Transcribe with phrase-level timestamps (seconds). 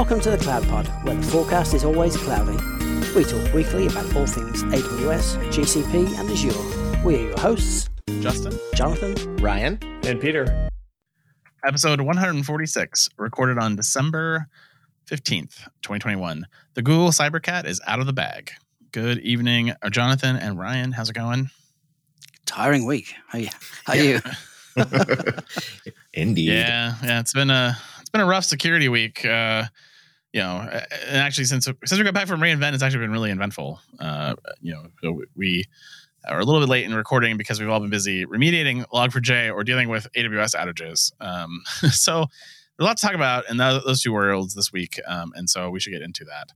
[0.00, 2.56] Welcome to the Cloud Pod, where the forecast is always cloudy.
[3.14, 7.04] We talk weekly about all things AWS, GCP, and Azure.
[7.04, 10.70] We are your hosts Justin, Jonathan, Ryan, and Peter.
[11.66, 14.46] Episode 146, recorded on December
[15.06, 16.46] 15th, 2021.
[16.72, 18.52] The Google Cybercat is out of the bag.
[18.92, 20.92] Good evening, uh, Jonathan and Ryan.
[20.92, 21.50] How's it going?
[22.46, 23.12] Tiring week.
[23.28, 23.48] How you?
[23.84, 24.20] How you?
[26.14, 26.52] Indeed.
[26.52, 27.20] Yeah, yeah.
[27.20, 29.26] It's been a it's been a rough security week.
[29.26, 29.64] Uh,
[30.32, 33.30] you know, and actually since since we got back from reInvent, it's actually been really
[33.30, 33.80] eventful.
[33.98, 35.64] Uh, you know, we
[36.28, 39.64] are a little bit late in recording because we've all been busy remediating Log4j or
[39.64, 41.12] dealing with AWS outages.
[41.20, 42.26] Um, so
[42.76, 45.70] there's a lot to talk about in those two worlds this week, um, and so
[45.70, 46.52] we should get into that.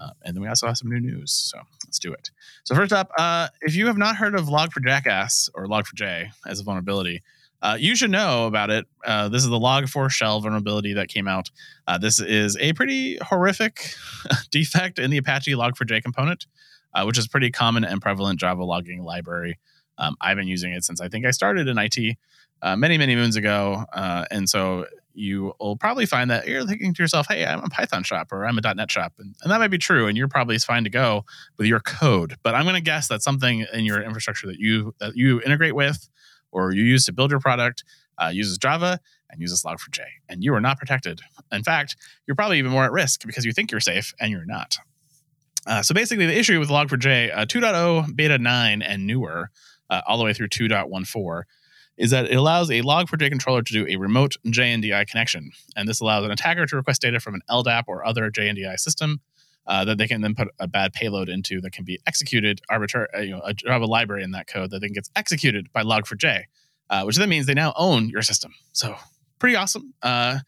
[0.00, 2.30] Uh, and then we also have some new news, so let's do it.
[2.62, 6.62] So first up, uh, if you have not heard of Log4Jackass or Log4j as a
[6.62, 7.22] vulnerability,
[7.62, 8.86] uh, you should know about it.
[9.04, 11.50] Uh, this is the Log4Shell vulnerability that came out.
[11.86, 13.94] Uh, this is a pretty horrific
[14.50, 16.46] defect in the Apache log4j component,
[16.94, 19.58] uh, which is pretty common and prevalent Java logging library.
[19.98, 22.16] Um, I've been using it since I think I started in IT
[22.62, 23.84] uh, many, many moons ago.
[23.92, 27.68] Uh, and so you will probably find that you're thinking to yourself, hey, I'm a
[27.68, 29.14] Python shop or I'm a .NET shop.
[29.18, 30.06] And, and that might be true.
[30.06, 31.24] And you're probably fine to go
[31.56, 32.36] with your code.
[32.44, 35.74] But I'm going to guess that something in your infrastructure that you that you integrate
[35.74, 36.08] with
[36.52, 37.84] or you use to build your product
[38.18, 41.20] uh, uses Java and uses Log4j, and you are not protected.
[41.52, 41.96] In fact,
[42.26, 44.78] you're probably even more at risk because you think you're safe and you're not.
[45.66, 49.50] Uh, so basically, the issue with Log4j uh, 2.0, beta 9, and newer,
[49.90, 51.42] uh, all the way through 2.14,
[51.98, 55.50] is that it allows a Log4j controller to do a remote JNDI connection.
[55.76, 59.20] And this allows an attacker to request data from an LDAP or other JNDI system
[59.68, 63.06] uh, that they can then put a bad payload into that can be executed arbitrary,
[63.14, 65.82] uh, you know, have a Java library in that code that then gets executed by
[65.82, 66.44] Log4j,
[66.88, 68.54] uh, which then means they now own your system.
[68.72, 68.96] So
[69.38, 69.92] pretty awesome.
[70.02, 70.38] Uh,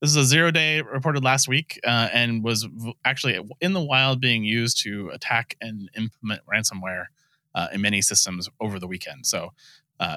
[0.00, 3.82] this is a zero day reported last week uh, and was v- actually in the
[3.82, 7.04] wild being used to attack and implement ransomware
[7.74, 9.26] in many systems over the weekend.
[9.26, 9.52] So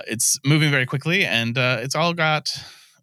[0.08, 2.50] it's moving very quickly and it's all got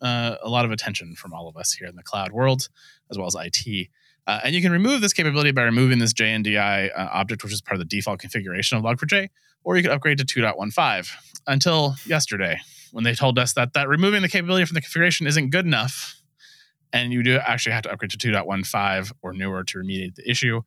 [0.01, 2.71] a lot of attention from all of us here in the cloud world
[3.11, 3.91] as well as IT.
[4.31, 7.61] Uh, and you can remove this capability by removing this JNDI uh, object, which is
[7.61, 9.29] part of the default configuration of Log4j,
[9.65, 11.11] or you could upgrade to 2.15
[11.49, 12.61] until yesterday
[12.93, 16.23] when they told us that, that removing the capability from the configuration isn't good enough.
[16.93, 20.61] And you do actually have to upgrade to 2.15 or newer to remediate the issue.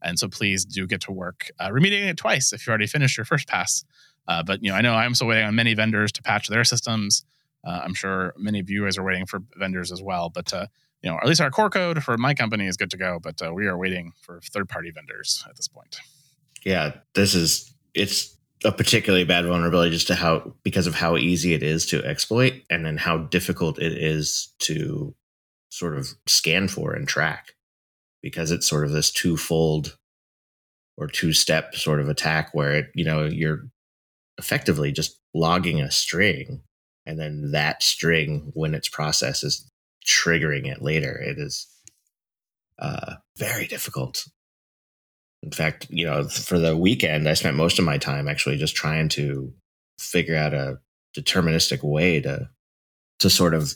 [0.00, 3.16] And so please do get to work uh, remediating it twice if you already finished
[3.16, 3.84] your first pass.
[4.28, 6.62] Uh, but you know, I know I'm still waiting on many vendors to patch their
[6.62, 7.24] systems.
[7.66, 10.30] Uh, I'm sure many of you guys are waiting for vendors as well.
[10.30, 10.66] But uh,
[11.02, 13.40] you know, at least our core code for my company is good to go, but
[13.40, 15.96] uh, we are waiting for third party vendors at this point.
[16.64, 21.54] Yeah, this is it's a particularly bad vulnerability just to how because of how easy
[21.54, 25.14] it is to exploit and then how difficult it is to
[25.70, 27.52] sort of scan for and track
[28.22, 29.96] because it's sort of this twofold
[30.96, 33.68] or two step sort of attack where it, you know, you're
[34.38, 36.62] effectively just logging a string
[37.06, 39.70] and then that string when it's processed is
[40.08, 41.16] triggering it later.
[41.16, 41.66] It is
[42.78, 44.26] uh, very difficult.
[45.42, 48.74] In fact, you know, for the weekend, I spent most of my time actually just
[48.74, 49.52] trying to
[49.98, 50.78] figure out a
[51.16, 52.48] deterministic way to
[53.20, 53.74] to sort of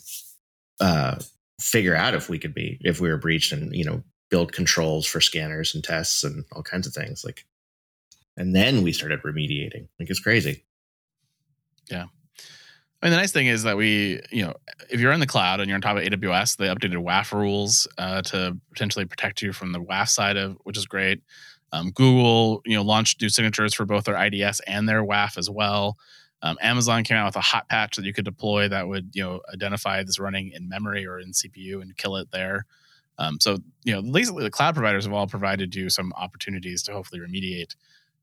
[0.80, 1.16] uh,
[1.60, 5.06] figure out if we could be if we were breached and you know build controls
[5.06, 7.44] for scanners and tests and all kinds of things like
[8.36, 10.64] and then we started remediating like it's crazy
[11.90, 12.06] yeah
[13.02, 14.54] I mean, the nice thing is that we, you know,
[14.88, 17.88] if you're in the cloud and you're on top of AWS, they updated WAF rules
[17.98, 21.20] uh, to potentially protect you from the WAF side of, which is great.
[21.72, 25.50] Um, Google, you know, launched new signatures for both their IDS and their WAF as
[25.50, 25.96] well.
[26.42, 29.22] Um, Amazon came out with a hot patch that you could deploy that would, you
[29.24, 32.66] know, identify this running in memory or in CPU and kill it there.
[33.18, 36.92] Um, so, you know, basically the cloud providers have all provided you some opportunities to
[36.92, 37.74] hopefully remediate.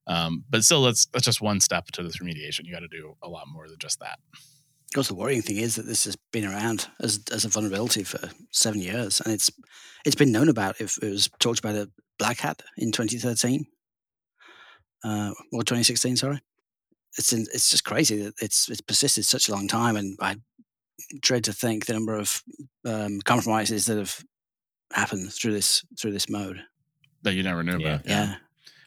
[0.08, 2.66] Um, but still, that's that's just one step to this remediation.
[2.66, 4.20] You got to do a lot more than just that.
[4.90, 8.04] Of course, the worrying thing is that this has been around as as a vulnerability
[8.04, 9.52] for seven years, and it's
[10.04, 10.82] it's been known about.
[10.82, 13.68] If it was talked about at Black Hat in 2013
[15.04, 16.42] uh, or 2016, sorry,
[17.18, 20.38] it's in, it's just crazy that it's it's persisted such a long time, and I
[21.22, 22.42] dread to think the number of
[22.84, 24.24] um, compromises that have
[24.92, 26.64] happened through this through this mode
[27.22, 27.88] that you never knew yeah.
[27.96, 28.08] about.
[28.08, 28.36] Yeah.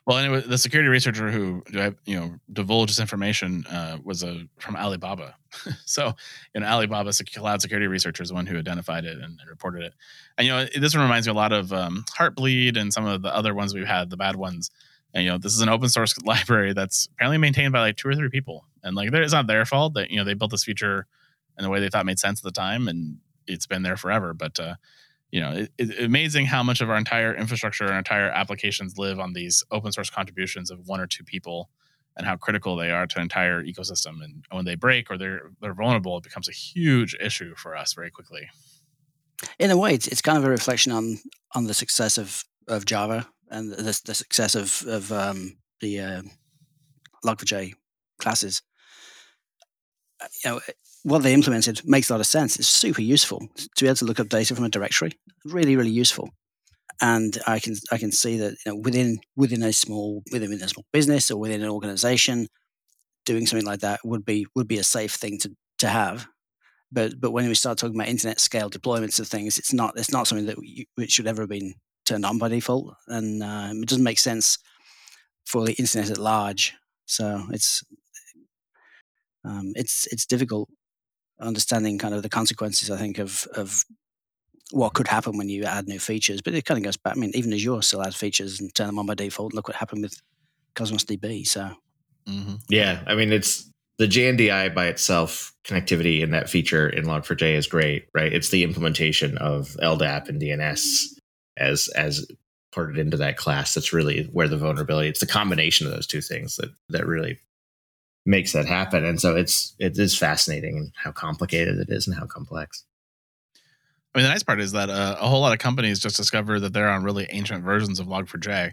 [0.07, 1.63] Well, anyway, the security researcher who
[2.05, 5.37] you know divulged this information uh, was a from Alibaba.
[5.85, 6.15] so,
[6.55, 9.83] you know, Alibaba's cloud security researcher is the one who identified it and, and, reported
[9.83, 9.93] it.
[10.39, 13.23] And you know, this one reminds me a lot of um, Heartbleed and some of
[13.23, 14.71] the other ones we've had, the bad ones.
[15.15, 18.09] And you know, this is an open source library that's apparently maintained by like two
[18.09, 20.65] or three people, and like it's not their fault that you know they built this
[20.65, 21.07] feature
[21.59, 24.35] in the way they thought made sense at the time, and it's been there forever.
[24.35, 24.75] But uh,
[25.33, 29.19] you know, it, it's amazing how much of our entire infrastructure and entire applications live
[29.19, 31.71] on these open source contributions of one or two people
[32.17, 34.23] and how critical they are to an entire ecosystem.
[34.23, 37.95] And when they break or they're they're vulnerable, it becomes a huge issue for us
[37.95, 38.49] very quickly.
[39.59, 41.19] In a way, it's, it's kind of a reflection on
[41.55, 46.23] on the success of, of Java and the, the success of of um, the uh,
[47.25, 47.73] Log4j
[48.19, 48.61] classes.
[50.21, 50.61] Uh, you know,
[51.05, 52.59] what they implemented makes a lot of sense.
[52.59, 55.13] It's super useful to be able to look up data from a directory.
[55.45, 56.31] Really, really useful.
[57.01, 60.69] And I can I can see that you know, within within a small within a
[60.69, 62.47] small business or within an organization,
[63.25, 66.27] doing something like that would be would be a safe thing to to have.
[66.93, 70.13] But but when we start talking about internet scale deployments of things, it's not it's
[70.13, 73.71] not something that we, it should ever have been turned on by default, and uh,
[73.73, 74.59] it doesn't make sense
[75.47, 76.75] for the internet at large.
[77.07, 77.83] So it's
[79.45, 80.69] um, it's it's difficult
[81.43, 83.85] understanding kind of the consequences, I think, of of
[84.71, 86.41] what could happen when you add new features.
[86.41, 87.17] But it kind of goes back.
[87.17, 89.55] I mean, even Azure still adds features and turn them on by default.
[89.55, 90.21] Look what happened with
[90.75, 91.47] Cosmos DB.
[91.47, 91.71] So,
[92.27, 92.55] mm-hmm.
[92.69, 97.67] yeah, I mean, it's the JNDI by itself, connectivity and that feature in Log4j is
[97.67, 98.33] great, right?
[98.33, 101.05] It's the implementation of LDAP and DNS
[101.59, 102.27] as as
[102.73, 105.09] ported into that class that's really where the vulnerability.
[105.09, 107.39] It's the combination of those two things that that really
[108.25, 109.05] makes that happen.
[109.05, 112.85] And so it's it is fascinating how complicated it is and how complex.
[114.15, 116.61] I mean, the nice part is that uh, a whole lot of companies just discovered
[116.61, 118.73] that they're on really ancient versions of Log4j.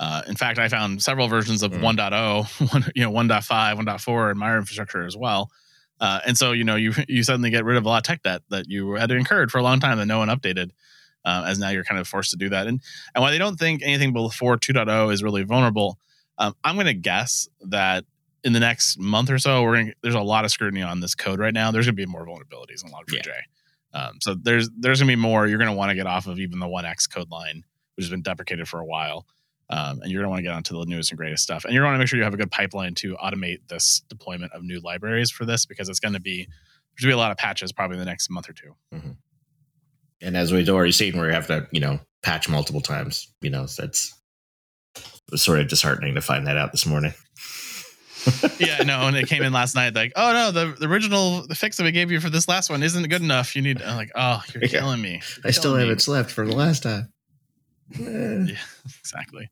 [0.00, 1.80] Uh, in fact, I found several versions of mm.
[1.80, 5.50] 1.0, 1, you know, 1.5, 1.4 in my infrastructure as well.
[6.00, 8.22] Uh, and so, you know, you you suddenly get rid of a lot of tech
[8.22, 10.70] debt that you had incurred for a long time that no one updated.
[11.24, 12.66] Uh, as now you're kind of forced to do that.
[12.68, 12.80] And
[13.14, 15.98] and while they don't think anything before 2.0 is really vulnerable,
[16.38, 18.04] um, I'm going to guess that
[18.48, 21.14] in the next month or so, we're gonna, there's a lot of scrutiny on this
[21.14, 21.70] code right now.
[21.70, 23.26] There's going to be more vulnerabilities in Log4j.
[23.26, 23.32] Yeah.
[23.92, 25.46] Um, so there's there's going to be more.
[25.46, 27.62] You're going to want to get off of even the 1x code line,
[27.94, 29.26] which has been deprecated for a while.
[29.70, 31.66] Um, and you're going to want to get onto the newest and greatest stuff.
[31.66, 34.52] And you're going to make sure you have a good pipeline to automate this deployment
[34.52, 37.18] of new libraries for this because it's going to be there's going to be a
[37.18, 39.10] lot of patches probably in the next month or 2 mm-hmm.
[40.22, 43.50] And as we've already seen, where you have to you know patch multiple times, you
[43.50, 44.14] know that's
[44.96, 47.12] it was sort of disheartening to find that out this morning
[48.58, 51.54] yeah, no, and it came in last night like, oh no, the, the original the
[51.54, 53.54] fix that we gave you for this last one isn't good enough.
[53.54, 54.68] You need I'm like, oh, you're yeah.
[54.68, 55.20] killing me.
[55.36, 57.12] You're I still haven't slept for the last time.
[57.98, 58.56] yeah,
[59.00, 59.50] exactly.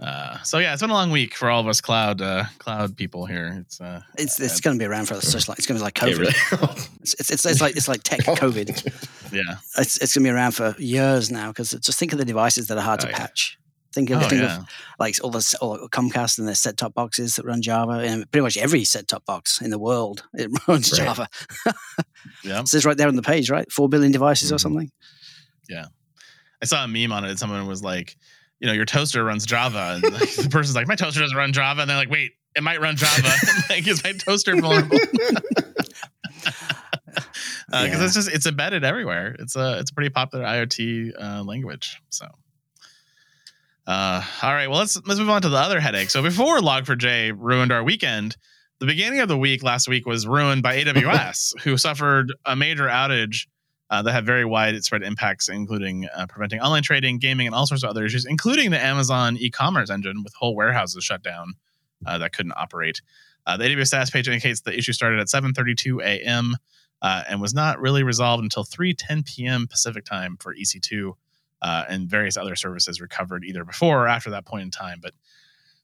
[0.00, 2.96] Uh, so yeah, it's been a long week for all of us cloud uh, cloud
[2.96, 3.58] people here.
[3.60, 5.84] It's uh, it's it's going to be around for just like it's going to be
[5.84, 6.18] like COVID.
[6.18, 6.88] Really?
[7.02, 9.32] it's, it's, it's it's like it's like tech COVID.
[9.32, 12.24] yeah, it's it's going to be around for years now because just think of the
[12.24, 13.18] devices that are hard oh, to yeah.
[13.18, 13.58] patch.
[13.92, 14.58] Think of, oh, think yeah.
[14.58, 14.66] of
[15.00, 18.42] like all the all Comcast and their set top boxes that run Java, and pretty
[18.42, 21.06] much every set top box in the world it runs right.
[21.06, 21.28] Java.
[22.44, 23.70] yeah, it says right there on the page, right?
[23.72, 24.54] Four billion devices mm-hmm.
[24.54, 24.90] or something.
[25.68, 25.86] Yeah,
[26.62, 27.38] I saw a meme on it.
[27.38, 28.16] Someone was like,
[28.60, 31.52] you know, your toaster runs Java, and like, the person's like, my toaster doesn't run
[31.52, 33.28] Java, and they're like, wait, it might run Java.
[33.70, 34.98] like, is my toaster vulnerable?
[37.70, 38.04] because uh, yeah.
[38.04, 39.36] it's just it's embedded everywhere.
[39.38, 42.00] It's a it's a pretty popular IoT uh, language.
[42.10, 42.26] So
[43.86, 46.10] uh, all right, well let's let's move on to the other headache.
[46.10, 48.36] So before Log4j ruined our weekend,
[48.78, 52.86] the beginning of the week last week was ruined by AWS, who suffered a major
[52.86, 53.46] outage
[53.90, 57.82] uh, that had very widespread impacts, including uh, preventing online trading, gaming, and all sorts
[57.82, 61.54] of other issues, including the Amazon e-commerce engine with whole warehouses shut down
[62.06, 63.02] uh, that couldn't operate.
[63.46, 66.56] Uh, the AWS status page indicates the issue started at 7:32 a.m.
[67.02, 69.66] Uh, and was not really resolved until 3:10 p.m.
[69.66, 71.14] Pacific time for EC2
[71.62, 74.98] uh, and various other services recovered either before or after that point in time.
[75.02, 75.12] But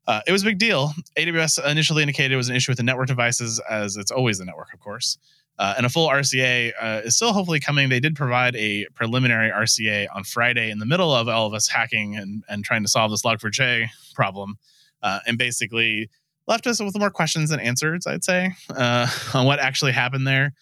[0.07, 0.93] uh, it was a big deal.
[1.17, 4.45] AWS initially indicated it was an issue with the network devices, as it's always the
[4.45, 5.19] network, of course.
[5.59, 7.89] Uh, and a full RCA uh, is still hopefully coming.
[7.89, 11.67] They did provide a preliminary RCA on Friday in the middle of all of us
[11.69, 14.59] hacking and, and trying to solve this Log4j problem,
[15.03, 16.11] uh, and basically
[16.47, 20.53] left us with more questions than answers, I'd say, uh, on what actually happened there.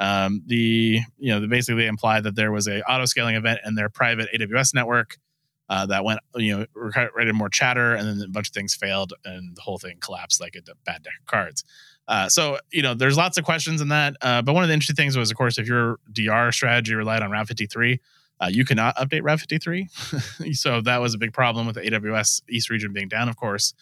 [0.00, 3.74] Um, the you know, they basically implied that there was a auto scaling event in
[3.74, 5.18] their private AWS network
[5.68, 9.12] uh, that went, you know, created more chatter, and then a bunch of things failed,
[9.24, 11.64] and the whole thing collapsed like a bad deck of cards.
[12.08, 14.16] Uh, so you know, there's lots of questions in that.
[14.22, 17.22] Uh, but one of the interesting things was, of course, if your DR strategy relied
[17.22, 18.00] on Route 53,
[18.40, 19.88] uh, you cannot update Route 53.
[20.54, 23.74] so that was a big problem with the AWS East region being down, of course.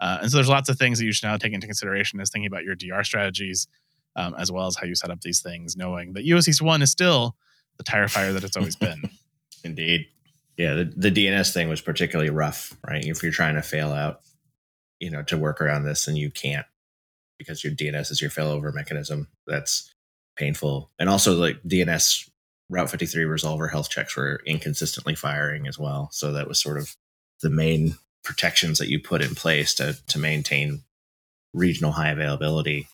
[0.00, 2.30] Uh, and so there's lots of things that you should now take into consideration as
[2.30, 3.68] thinking about your DR strategies
[4.16, 6.82] um, as well as how you set up these things, knowing that US East 1
[6.82, 7.36] is still
[7.76, 9.10] the tire fire that it's always been.
[9.64, 10.06] Indeed.
[10.56, 13.04] Yeah, the, the DNS thing was particularly rough, right?
[13.04, 14.20] If you're trying to fail out,
[15.00, 16.66] you know, to work around this and you can't
[17.38, 19.92] because your DNS is your failover mechanism, that's
[20.36, 20.90] painful.
[20.98, 22.30] And also like DNS
[22.70, 26.08] Route 53 resolver health checks were inconsistently firing as well.
[26.12, 26.96] So that was sort of
[27.42, 30.82] the main protections that you put in place to to maintain
[31.52, 32.88] regional high availability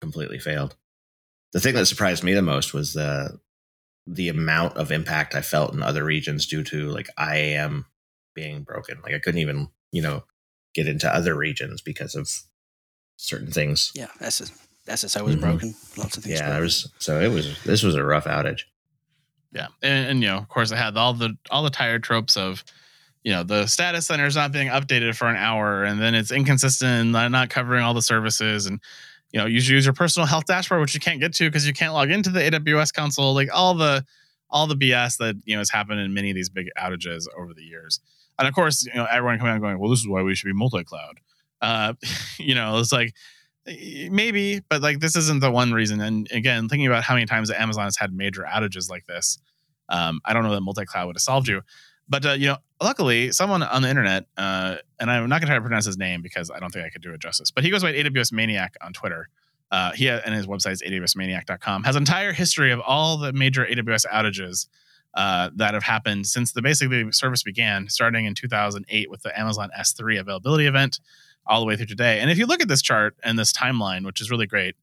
[0.00, 0.76] completely failed.
[1.52, 3.38] The thing that surprised me the most was the
[4.06, 7.86] the amount of impact I felt in other regions due to like IAM
[8.34, 8.98] being broken.
[9.02, 10.24] Like I couldn't even, you know,
[10.74, 12.28] get into other regions because of
[13.16, 13.92] certain things.
[13.94, 14.50] Yeah, SS,
[14.88, 15.40] SSO was mm-hmm.
[15.40, 15.74] broken.
[15.96, 16.40] Lots of things.
[16.40, 18.62] Yeah, there was so it was this was a rough outage.
[19.52, 22.36] Yeah, and, and, you know, of course, I had all the all the tired tropes
[22.36, 22.64] of,
[23.24, 26.30] you know, the status center is not being updated for an hour, and then it's
[26.30, 28.80] inconsistent, and not covering all the services, and
[29.32, 31.66] you know, you should use your personal health dashboard, which you can't get to because
[31.66, 33.34] you can't log into the AWS console.
[33.34, 34.04] Like all the
[34.50, 37.54] all the BS that you know has happened in many of these big outages over
[37.54, 38.00] the years.
[38.38, 40.46] And of course, you know, everyone coming out going, "Well, this is why we should
[40.46, 41.20] be multi-cloud."
[41.60, 41.94] Uh,
[42.38, 43.14] you know, it's like
[43.66, 46.00] maybe, but like this isn't the one reason.
[46.00, 49.38] And again, thinking about how many times Amazon has had major outages like this,
[49.88, 51.62] um, I don't know that multi-cloud would have solved you.
[52.10, 55.46] But uh, you know, luckily, someone on the internet, uh, and I'm not going to
[55.46, 57.52] try to pronounce his name because I don't think I could do it justice.
[57.52, 59.28] But he goes by AWS Maniac on Twitter.
[59.70, 61.84] Uh, he and his website is awsmaniac.com.
[61.84, 64.66] Has an entire history of all the major AWS outages
[65.14, 69.70] uh, that have happened since the basically service began, starting in 2008 with the Amazon
[69.78, 70.98] S3 availability event,
[71.46, 72.18] all the way through today.
[72.18, 74.74] And if you look at this chart and this timeline, which is really great,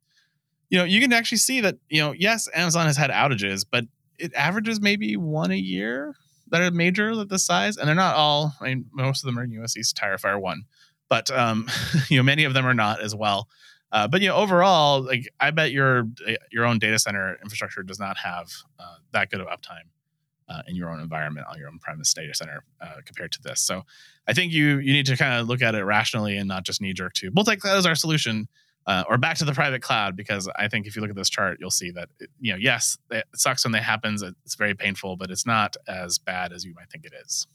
[0.69, 3.83] you know you can actually see that you know yes, Amazon has had outages, but
[4.17, 6.15] it averages maybe one a year
[6.51, 8.55] that are major this size, and they're not all.
[8.61, 10.63] I mean, most of them are in US East Tire Fire one,
[11.09, 11.67] but um,
[12.09, 13.47] you know, many of them are not as well.
[13.91, 16.07] Uh, but you know, overall, like I bet your
[16.51, 19.87] your own data center infrastructure does not have uh, that good of uptime
[20.49, 23.61] uh, in your own environment on your own premise data center uh, compared to this.
[23.61, 23.83] So,
[24.27, 26.81] I think you you need to kind of look at it rationally and not just
[26.81, 28.49] knee jerk to multi cloud is our solution
[28.87, 31.29] uh, or back to the private cloud because I think if you look at this
[31.29, 34.23] chart, you'll see that you know yes, it sucks when that happens.
[34.23, 37.45] It's very painful, but it's not as bad as you might think it is.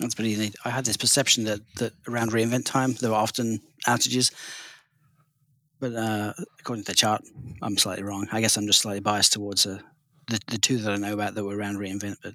[0.00, 0.56] That's pretty neat.
[0.64, 4.32] I had this perception that that around re:Invent time there were often outages,
[5.78, 7.22] but uh, according to the chart,
[7.60, 8.26] I'm slightly wrong.
[8.32, 9.78] I guess I'm just slightly biased towards uh,
[10.28, 12.34] the the two that I know about that were around re:Invent, but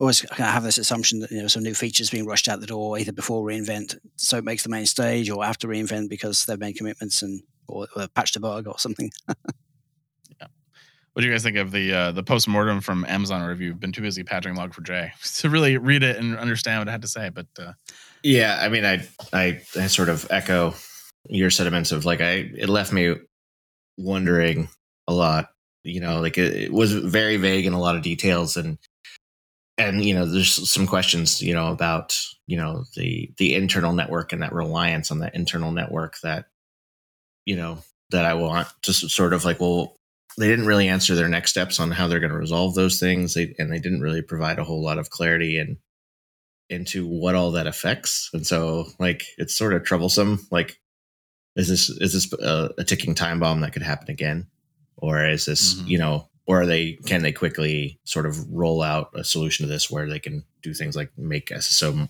[0.00, 2.60] always kind of have this assumption that you know some new features being rushed out
[2.60, 6.44] the door either before re:Invent, so it makes the main stage, or after re:Invent because
[6.46, 9.10] they've made commitments and or, or patched a bug or something.
[9.28, 10.46] yeah.
[11.12, 13.74] What do you guys think of the uh, the post mortem from Amazon review?
[13.74, 17.08] Been too busy patching Log4j to really read it and understand what I had to
[17.08, 17.72] say, but uh,
[18.22, 20.74] yeah, I mean, I, I I sort of echo
[21.28, 23.16] your sentiments of like I it left me
[23.98, 24.68] wondering
[25.06, 25.50] a lot.
[25.82, 28.78] You know, like it, it was very vague in a lot of details and
[29.80, 34.32] and you know there's some questions you know about you know the the internal network
[34.32, 36.46] and that reliance on that internal network that
[37.46, 37.78] you know
[38.10, 39.96] that i want to sort of like well
[40.38, 43.34] they didn't really answer their next steps on how they're going to resolve those things.
[43.34, 45.76] They, and they didn't really provide a whole lot of clarity and
[46.68, 48.30] into what all that affects.
[48.32, 50.46] And so like it's sort of troublesome.
[50.50, 50.80] Like
[51.56, 54.46] is this is this a, a ticking time bomb that could happen again?
[54.96, 55.88] Or is this mm-hmm.
[55.88, 59.72] you know or are they can they quickly sort of roll out a solution to
[59.72, 62.08] this where they can do things like make SSO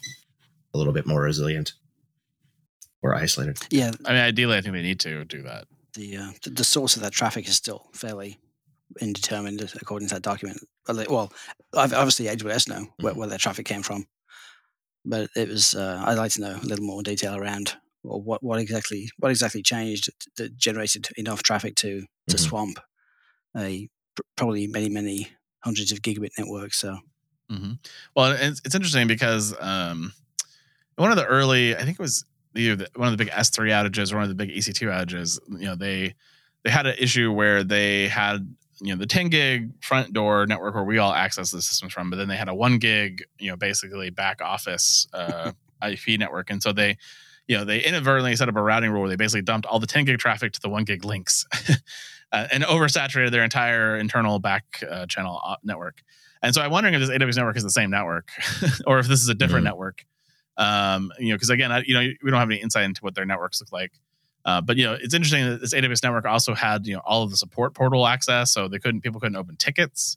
[0.72, 1.74] a little bit more resilient
[3.02, 3.58] or isolated?
[3.70, 5.66] Yeah, I mean, ideally, I think they need to do that.
[5.92, 8.38] The uh, the source of that traffic is still fairly
[8.98, 10.66] indeterminate according to that document.
[10.88, 11.30] Well,
[11.74, 13.20] obviously AWS know where, mm-hmm.
[13.20, 14.06] where their traffic came from,
[15.04, 18.42] but it was uh, I'd like to know a little more detail around well, what
[18.42, 22.48] what exactly what exactly changed that generated enough traffic to to mm-hmm.
[22.48, 22.80] swamp
[23.54, 23.90] a
[24.36, 25.28] probably many many
[25.60, 26.78] hundreds of gigabit networks.
[26.78, 26.98] So,
[27.50, 27.72] mm-hmm.
[28.16, 30.12] well, it's, it's interesting because um,
[30.96, 32.24] one of the early, I think it was
[32.56, 35.38] either the, one of the big S3 outages or one of the big EC2 outages.
[35.48, 36.14] You know, they
[36.64, 40.74] they had an issue where they had you know the 10 gig front door network
[40.74, 43.50] where we all access the systems from, but then they had a one gig you
[43.50, 46.96] know basically back office uh, IP network, and so they
[47.50, 49.86] you know, they inadvertently set up a routing rule where they basically dumped all the
[49.86, 51.44] 10 gig traffic to the one gig links
[52.32, 56.02] uh, and oversaturated their entire internal back uh, channel uh, network.
[56.42, 58.30] And so I'm wondering if this AWS network is the same network
[58.86, 59.72] or if this is a different mm-hmm.
[59.72, 60.04] network.
[60.56, 63.14] Um, you know, because again, I, you know, we don't have any insight into what
[63.14, 63.92] their networks look like.
[64.44, 67.22] Uh, but you know, it's interesting that this AWS network also had you know all
[67.22, 70.16] of the support portal access, so they couldn't people couldn't open tickets.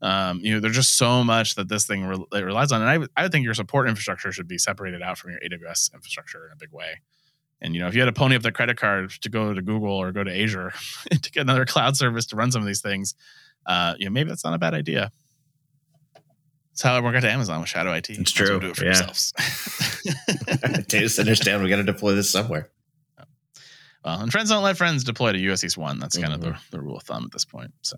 [0.00, 3.20] Um, you know, there's just so much that this thing re- relies on, and I,
[3.20, 6.52] I would think your support infrastructure should be separated out from your AWS infrastructure in
[6.52, 7.00] a big way.
[7.64, 9.62] And you know, if you had to pony up the credit card to go to
[9.62, 10.74] Google or go to Azure
[11.10, 13.14] to get another cloud service to run some of these things,
[13.64, 15.10] uh, you know, maybe that's not a bad idea.
[16.70, 18.10] That's how I work at Amazon with Shadow IT.
[18.10, 18.60] It's true.
[18.60, 18.90] Do it for yeah.
[18.90, 19.32] yourselves.
[20.88, 21.62] Data centers down.
[21.62, 22.70] We got to deploy this somewhere.
[24.04, 25.98] Well, and friends don't let friends deploy to US East One.
[25.98, 26.48] That's kind mm-hmm.
[26.48, 27.72] of the, the rule of thumb at this point.
[27.80, 27.96] So,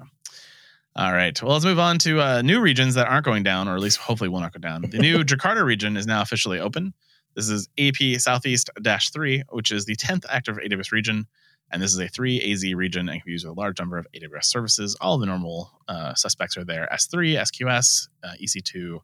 [0.95, 1.43] All right.
[1.43, 3.97] Well, let's move on to uh, new regions that aren't going down, or at least
[3.97, 4.83] hopefully will not go down.
[4.83, 6.95] The new Jakarta region is now officially open.
[7.37, 11.27] This is AP Southeast 3, which is the 10th active AWS region.
[11.71, 13.99] And this is a 3 AZ region and can be used with a large number
[13.99, 14.97] of AWS services.
[15.01, 19.01] All the normal uh, suspects are there S3, SQS, uh, EC2,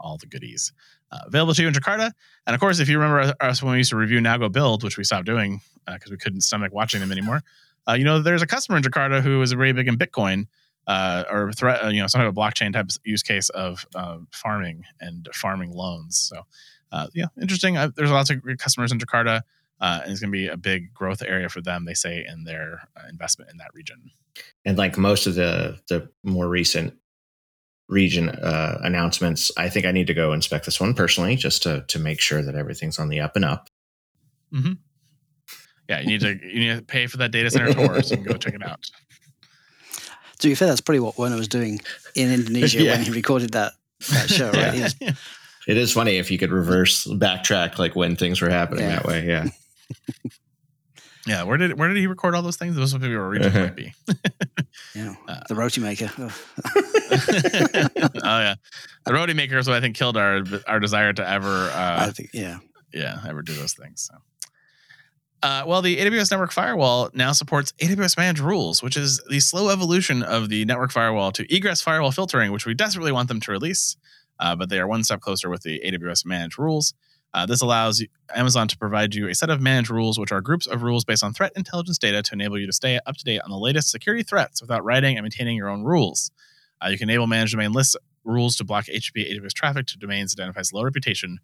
[0.00, 0.72] all the goodies.
[1.12, 2.10] Uh, available to you in Jakarta.
[2.46, 4.82] And of course, if you remember us when we used to review Now Go Build,
[4.82, 7.42] which we stopped doing because uh, we couldn't stomach watching them anymore,
[7.88, 10.48] uh, you know, there's a customer in Jakarta who is very big in Bitcoin
[10.86, 14.18] uh, or threat, uh, you know, some type of blockchain type use case of uh,
[14.32, 16.16] farming and farming loans.
[16.18, 16.42] So,
[16.92, 17.76] uh, yeah, interesting.
[17.76, 19.42] Uh, there's lots of customers in Jakarta,
[19.80, 21.84] uh, and it's going to be a big growth area for them.
[21.84, 24.10] They say in their investment in that region.
[24.64, 26.94] And like most of the the more recent
[27.88, 31.98] region announcements, I think I need to go inspect this one personally just to to
[31.98, 33.68] make sure that everything's on the up and up.
[34.52, 34.72] Mm-hmm.
[35.88, 38.22] Yeah, you need to you need to pay for that data center tour so you
[38.22, 38.90] can go check it out
[40.38, 41.80] to be fair, that's probably what Werner was doing
[42.14, 42.92] in Indonesia yeah.
[42.92, 43.72] when he recorded that,
[44.10, 44.94] that show, right?
[45.00, 45.12] yeah.
[45.66, 48.96] was, it is funny if you could reverse backtrack like when things were happening yeah.
[48.96, 49.26] that way.
[49.26, 49.48] Yeah.
[51.26, 51.42] yeah.
[51.42, 52.76] Where did where did he record all those things?
[52.76, 53.92] Those people were region might be.
[54.94, 55.14] yeah.
[55.28, 56.10] Uh, the roti maker.
[56.18, 56.34] Oh.
[58.22, 58.38] oh.
[58.38, 58.54] yeah.
[59.04, 62.10] The roti maker is what I think killed our our desire to ever uh, I
[62.10, 62.58] think yeah.
[62.92, 64.08] Yeah, ever do those things.
[64.10, 64.14] So
[65.42, 69.68] uh, well, the AWS Network Firewall now supports AWS Managed Rules, which is the slow
[69.68, 73.50] evolution of the network firewall to egress firewall filtering, which we desperately want them to
[73.52, 73.96] release.
[74.38, 76.94] Uh, but they are one step closer with the AWS Managed Rules.
[77.34, 78.02] Uh, this allows
[78.34, 81.22] Amazon to provide you a set of managed rules, which are groups of rules based
[81.22, 83.90] on threat intelligence data to enable you to stay up to date on the latest
[83.90, 86.30] security threats without writing and maintaining your own rules.
[86.82, 90.34] Uh, you can enable managed domain lists rules to block HTTP AWS traffic to domains
[90.34, 91.38] that identifies low reputation,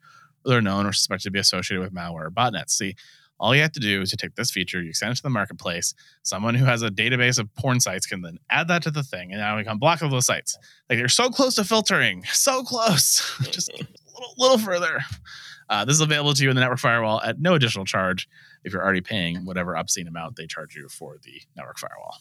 [0.46, 2.70] or are known or suspected to be associated with malware or botnets.
[2.70, 2.96] See,
[3.38, 5.30] all you have to do is to take this feature, you send it to the
[5.30, 5.94] marketplace.
[6.22, 9.32] Someone who has a database of porn sites can then add that to the thing,
[9.32, 10.56] and now we can block all those sites.
[10.88, 15.00] Like they're so close to filtering, so close, just a little, little further.
[15.68, 18.28] Uh, this is available to you in the network firewall at no additional charge
[18.62, 22.18] if you're already paying whatever obscene amount they charge you for the network firewall.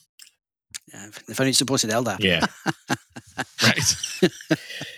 [0.93, 2.19] Yeah, if only supported LDAP.
[2.19, 2.45] Yeah.
[3.63, 4.31] right.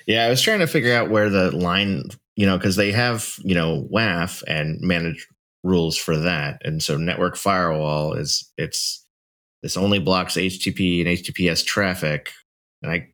[0.08, 2.04] yeah, I was trying to figure out where the line,
[2.36, 5.28] you know, because they have, you know, WAF and managed
[5.64, 6.62] rules for that.
[6.64, 9.06] And so network firewall is it's
[9.62, 12.32] this only blocks HTTP and HTTPS traffic.
[12.82, 13.08] And I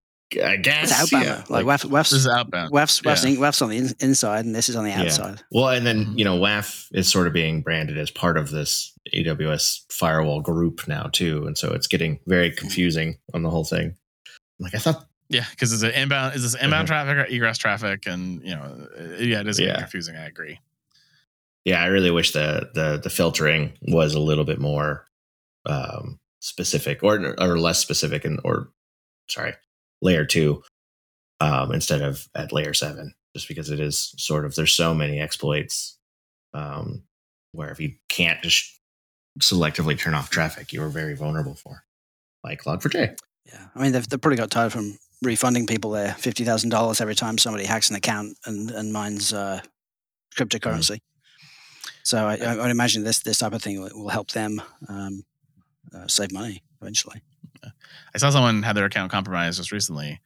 [0.43, 1.25] I guess it's outbound.
[1.25, 2.71] Yeah, like, WAF, WAF's, this is outbound.
[2.71, 3.37] WAF's, WAF's, yeah.
[3.37, 5.37] WAF's on the in, inside, and this is on the outside.
[5.37, 5.43] Yeah.
[5.51, 6.19] Well, and then mm-hmm.
[6.19, 10.87] you know WAF is sort of being branded as part of this AWS firewall group
[10.87, 13.95] now too, and so it's getting very confusing on the whole thing.
[14.59, 16.35] Like I thought, yeah, because it's an inbound.
[16.35, 17.07] Is this inbound mm-hmm.
[17.07, 18.05] traffic or egress traffic?
[18.05, 18.87] And you know,
[19.19, 19.79] yeah, it is yeah.
[19.79, 20.15] confusing.
[20.15, 20.59] I agree
[21.65, 25.05] yeah, I really wish the the the filtering was a little bit more
[25.65, 28.69] um, specific or or less specific and or
[29.29, 29.53] sorry,
[30.01, 30.63] layer two
[31.39, 35.19] um, instead of at layer seven, just because it is sort of there's so many
[35.19, 35.97] exploits
[36.53, 37.03] um,
[37.51, 38.79] where if you can't just
[39.39, 41.83] selectively turn off traffic, you are very vulnerable for,
[42.43, 43.17] like Log4j.
[43.45, 47.01] Yeah, I mean they've, they've probably got tired from refunding people their fifty thousand dollars
[47.01, 49.61] every time somebody hacks an account and and mines uh,
[50.37, 50.95] cryptocurrency.
[50.95, 50.99] Mm.
[52.03, 55.23] So I, I would imagine this this type of thing will, will help them um,
[55.93, 57.21] uh, save money eventually.
[58.13, 60.19] I saw someone had their account compromised just recently,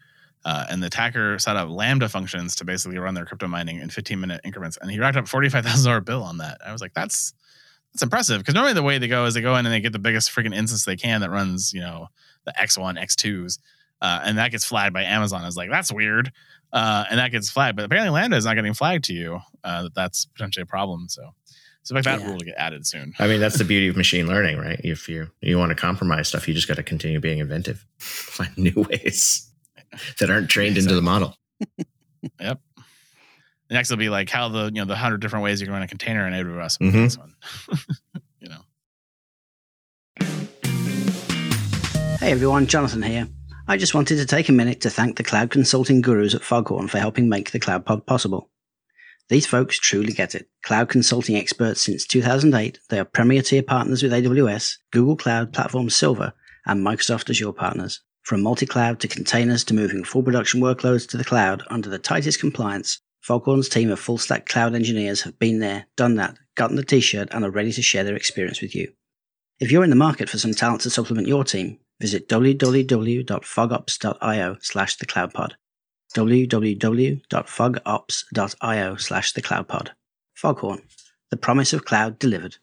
[0.45, 3.89] uh, and the attacker set up Lambda functions to basically run their crypto mining in
[3.89, 6.59] 15 minute increments, and he racked up forty five thousand dollar bill on that.
[6.65, 7.33] I was like, that's
[7.93, 9.93] that's impressive because normally the way they go is they go in and they get
[9.93, 12.07] the biggest freaking instance they can that runs, you know,
[12.45, 13.59] the X1, X2s,
[14.01, 15.45] uh, and that gets flagged by Amazon.
[15.45, 16.31] Is like that's weird,
[16.71, 17.75] uh, and that gets flagged.
[17.75, 19.39] But apparently Lambda is not getting flagged to you.
[19.63, 21.07] Uh, that that's potentially a problem.
[21.07, 21.33] So
[21.83, 22.27] Expect that yeah.
[22.27, 23.13] rule to get added soon.
[23.19, 24.79] I mean, that's the beauty of machine learning, right?
[24.85, 28.57] If you you want to compromise stuff, you just got to continue being inventive, find
[28.57, 29.51] new ways
[30.19, 30.93] that aren't trained exactly.
[30.93, 31.37] into the model.
[32.39, 32.61] yep.
[33.67, 35.73] The next will be like how the you know the hundred different ways you can
[35.73, 36.77] run a container in AWS.
[36.77, 37.03] Mm-hmm.
[37.03, 37.35] This one,
[38.39, 38.61] you know.
[42.19, 43.27] Hey everyone, Jonathan here.
[43.67, 46.87] I just wanted to take a minute to thank the cloud consulting gurus at Foghorn
[46.87, 48.49] for helping make the Cloud Pod possible.
[49.29, 50.49] These folks truly get it.
[50.63, 55.89] Cloud consulting experts since 2008, they are premier tier partners with AWS, Google Cloud Platform
[55.89, 56.33] Silver,
[56.65, 58.01] and Microsoft Azure partners.
[58.23, 61.99] From multi cloud to containers to moving full production workloads to the cloud under the
[61.99, 66.75] tightest compliance, Foghorn's team of full stack cloud engineers have been there, done that, gotten
[66.75, 68.91] the t shirt, and are ready to share their experience with you.
[69.59, 74.97] If you're in the market for some talent to supplement your team, visit www.fogops.io slash
[74.97, 75.53] the cloudpod
[76.13, 79.89] www.fogops.io slash the cloudpod.
[80.33, 80.81] Foghorn,
[81.29, 82.57] the promise of cloud delivered.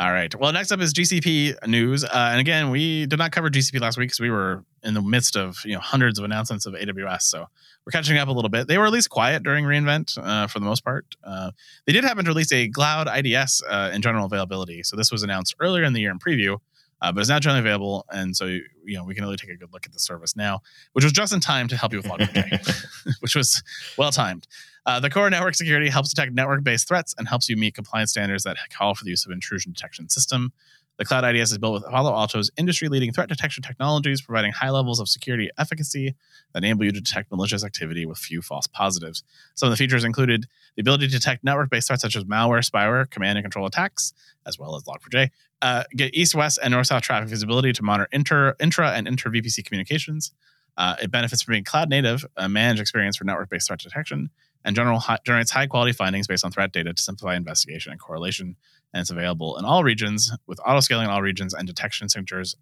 [0.00, 0.34] All right.
[0.34, 3.98] Well, next up is GCP news, uh, and again, we did not cover GCP last
[3.98, 7.24] week because we were in the midst of you know hundreds of announcements of AWS.
[7.24, 7.44] So
[7.84, 8.66] we're catching up a little bit.
[8.66, 11.04] They were at least quiet during reInvent uh, for the most part.
[11.22, 11.50] Uh,
[11.86, 14.82] they did happen to release a Cloud IDS uh, in general availability.
[14.84, 16.56] So this was announced earlier in the year in preview,
[17.02, 19.56] uh, but it's now generally available, and so you know we can really take a
[19.56, 20.60] good look at the service now,
[20.92, 23.62] which was just in time to help you with Log4j, which was
[23.96, 24.46] well timed.
[24.86, 28.44] Uh, the core network security helps detect network-based threats and helps you meet compliance standards
[28.44, 30.52] that call for the use of intrusion detection system.
[31.00, 35.00] The Cloud IDS is built with Palo Alto's industry-leading threat detection technologies, providing high levels
[35.00, 36.14] of security efficacy
[36.52, 39.22] that enable you to detect malicious activity with few false positives.
[39.54, 40.44] Some of the features included
[40.76, 44.12] the ability to detect network-based threats such as malware, spyware, command and control attacks,
[44.44, 45.30] as well as Log4j.
[45.62, 50.32] Uh, get east-west and north-south traffic visibility to monitor inter, intra and inter VPC communications.
[50.76, 54.28] Uh, it benefits from being cloud native, a managed experience for network-based threat detection,
[54.66, 58.00] and general high, generates high quality findings based on threat data to simplify investigation and
[58.00, 58.56] correlation.
[58.92, 62.56] And it's available in all regions with auto scaling in all regions and detection signatures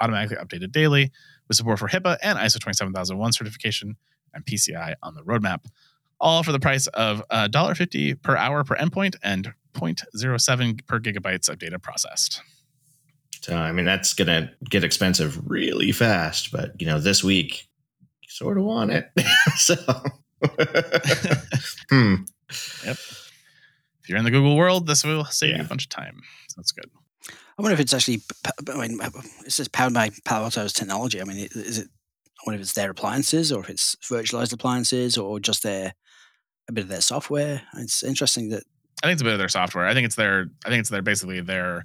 [0.00, 1.10] automatically updated daily
[1.48, 3.96] with support for HIPAA and ISO 27001 certification
[4.34, 5.64] and PCI on the roadmap.
[6.20, 11.58] All for the price of $1.50 per hour per endpoint and 0.07 per gigabytes of
[11.58, 12.42] data processed.
[13.40, 17.68] So, I mean, that's going to get expensive really fast, but, you know, this week,
[18.28, 19.10] sort of want it.
[19.56, 19.76] so,
[21.90, 22.19] hmm.
[24.24, 24.26] Yep.
[24.26, 25.56] If you're in the Google world, this will save Yeah.
[25.58, 26.20] you a bunch of time.
[26.48, 26.90] So that's good.
[27.28, 28.22] I wonder if it's actually.
[28.68, 28.98] I mean,
[29.46, 31.20] it says powered by Palo Alto's technology.
[31.20, 31.88] I mean, is it?
[32.38, 35.92] I wonder if it's their appliances or if it's virtualized appliances or just their
[36.68, 37.62] a bit of their software.
[37.76, 38.62] It's interesting that
[39.02, 39.86] I think it's a bit of their software.
[39.86, 40.46] I think it's their.
[40.64, 41.84] I think it's their basically their.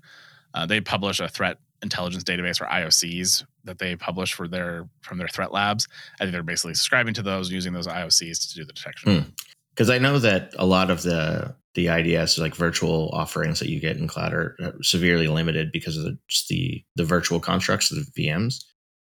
[0.53, 5.17] Uh, they publish a threat intelligence database for IOCs that they publish for their from
[5.17, 5.89] their threat labs.
[6.19, 9.19] I think they're basically subscribing to those, using those IOCs to do the detection.
[9.23, 9.29] Hmm.
[9.71, 13.79] because I know that a lot of the the IDS like virtual offerings that you
[13.79, 16.17] get in cloud are are severely limited because of the
[16.49, 18.63] the the virtual constructs of the VMs.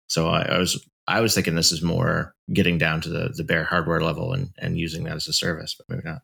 [0.08, 3.44] So I, I was I was thinking this is more getting down to the the
[3.44, 6.22] bare hardware level and and using that as a service, but maybe not.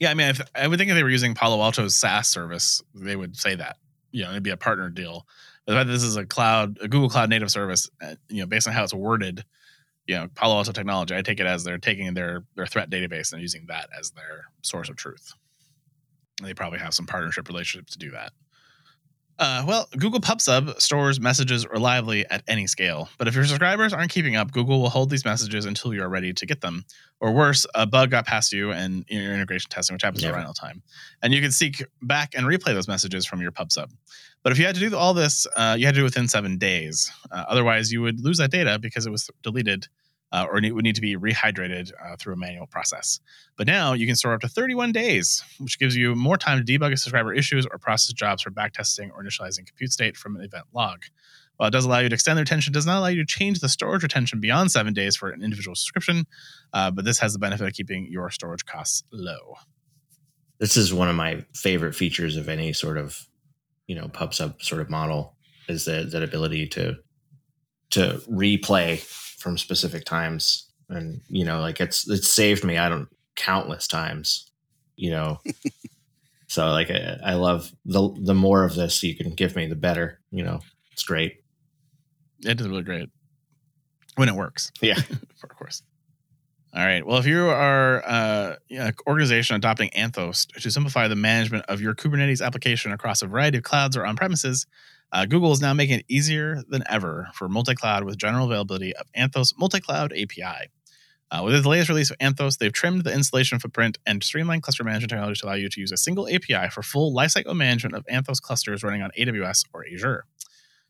[0.00, 3.16] Yeah, I mean, I would think if they were using Palo Alto's SaaS service, they
[3.16, 3.76] would say that.
[4.10, 5.26] You know, it'd be a partner deal.
[5.64, 8.40] But the fact that this is a cloud, a Google Cloud native service, uh, you
[8.40, 9.44] know, based on how it's worded,
[10.06, 13.32] you know, Palo Alto technology, I take it as they're taking their their threat database
[13.32, 15.32] and using that as their source of truth.
[16.40, 18.32] And they probably have some partnership relationships to do that.
[19.36, 24.12] Uh, well, Google PubSub stores messages reliably at any scale, but if your subscribers aren't
[24.12, 26.84] keeping up, Google will hold these messages until you're ready to get them.
[27.20, 30.30] Or worse, a bug got past you and in your integration testing, which happens Yeah.
[30.30, 30.82] around all the time,
[31.20, 33.90] and you can seek back and replay those messages from your PubSub.
[34.44, 36.28] But if you had to do all this, uh, you had to do it within
[36.28, 37.10] seven days.
[37.32, 39.88] Uh, otherwise, you would lose that data because it was deleted
[40.34, 43.20] uh, or it would need to be rehydrated uh, through a manual process.
[43.56, 46.64] But now you can store up to 31 days, which gives you more time to
[46.64, 50.42] debug a subscriber issues or process jobs for backtesting or initializing compute state from an
[50.42, 51.04] event log.
[51.56, 53.60] While it does allow you to extend the retention, does not allow you to change
[53.60, 56.26] the storage retention beyond seven days for an individual subscription.
[56.72, 59.54] Uh, but this has the benefit of keeping your storage costs low.
[60.58, 63.28] This is one of my favorite features of any sort of
[63.86, 65.36] you know PubSub sort of model
[65.68, 66.96] is that that ability to
[67.90, 73.08] to replay from specific times and you know like it's it's saved me I don't
[73.36, 74.50] countless times
[74.96, 75.38] you know
[76.46, 79.76] so like I, I love the the more of this you can give me the
[79.76, 80.60] better you know
[80.92, 81.42] it's great
[82.44, 83.10] It is really great
[84.16, 84.70] when it works.
[84.80, 84.98] Yeah.
[85.42, 85.82] of course.
[86.76, 87.06] All right.
[87.06, 91.94] Well, if you are uh, an organization adopting Anthos to simplify the management of your
[91.94, 94.66] Kubernetes application across a variety of clouds or on premises,
[95.12, 98.92] uh, Google is now making it easier than ever for multi cloud with general availability
[98.96, 100.68] of Anthos Multi Cloud API.
[101.30, 104.82] Uh, with the latest release of Anthos, they've trimmed the installation footprint and streamlined cluster
[104.82, 108.04] management technology to allow you to use a single API for full lifecycle management of
[108.06, 110.24] Anthos clusters running on AWS or Azure.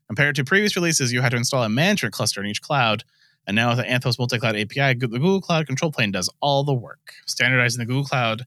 [0.07, 3.03] Compared to previous releases, you had to install a management cluster in each cloud.
[3.47, 6.73] And now with the Anthos multi-cloud API, the Google Cloud Control Plane does all the
[6.73, 8.45] work, standardizing the Google Cloud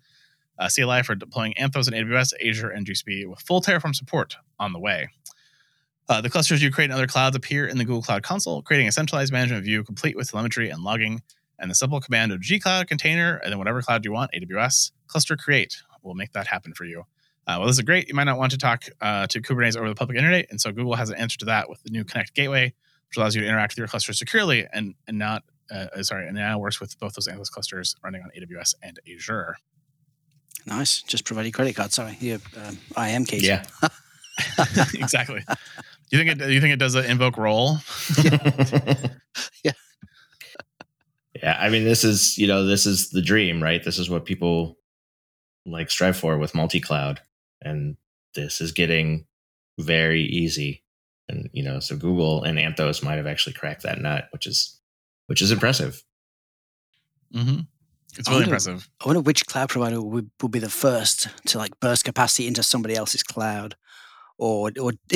[0.59, 4.73] uh, CLI for deploying Anthos in AWS, Azure, and GCP with full Terraform support on
[4.73, 5.09] the way.
[6.09, 8.89] Uh, the clusters you create in other clouds appear in the Google Cloud Console, creating
[8.89, 11.23] a centralized management view complete with telemetry and logging.
[11.59, 15.37] And the simple command of gcloud container, and then whatever cloud you want, AWS, cluster
[15.37, 17.01] create will make that happen for you.
[17.47, 18.09] Uh, well, this is great.
[18.09, 20.71] You might not want to talk uh, to Kubernetes over the public internet, and so
[20.71, 22.75] Google has an answer to that with the new Connect Gateway,
[23.09, 26.35] which allows you to interact with your cluster securely and and not uh, sorry, and
[26.37, 29.57] now works with both those Anthos clusters running on AWS and Azure.
[30.67, 31.03] nice.
[31.03, 31.93] Just provide your credit card.
[31.93, 33.47] Sorry, your um, IAM keys.
[33.47, 33.65] yeah
[34.95, 35.45] exactly.
[36.11, 36.51] You think it?
[36.51, 37.79] You think it does an invoke role?
[39.63, 39.73] Yeah.
[41.35, 44.25] yeah i mean this is you know this is the dream right this is what
[44.25, 44.79] people
[45.67, 47.21] like strive for with multi-cloud
[47.63, 47.97] and
[48.35, 49.27] this is getting
[49.79, 50.83] very easy.
[51.29, 54.79] And you know, so Google and Anthos might have actually cracked that nut, which is
[55.27, 56.03] which is impressive.
[57.35, 57.61] Mm-hmm.
[58.17, 58.89] It's I really wonder- impressive.
[59.03, 62.63] I wonder which cloud provider would, would be the first to like burst capacity into
[62.63, 63.77] somebody else's cloud,
[64.39, 64.93] or or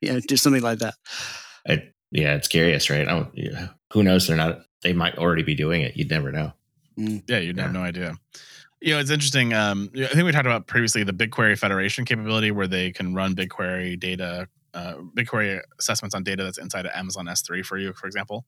[0.00, 0.94] you know, do something like that.
[1.68, 3.06] I, yeah, it's curious, right?
[3.06, 3.68] I don't, yeah.
[3.92, 4.26] Who knows?
[4.26, 4.60] They're not.
[4.82, 5.96] They might already be doing it.
[5.96, 6.52] You'd never know.
[6.96, 7.64] Yeah, you'd Yeah.
[7.64, 8.14] have no idea.
[8.80, 9.52] You know, it's interesting.
[9.54, 13.34] Um, I think we talked about previously the BigQuery Federation capability, where they can run
[13.34, 18.06] BigQuery data, uh, BigQuery assessments on data that's inside of Amazon S3 for you, for
[18.06, 18.44] example.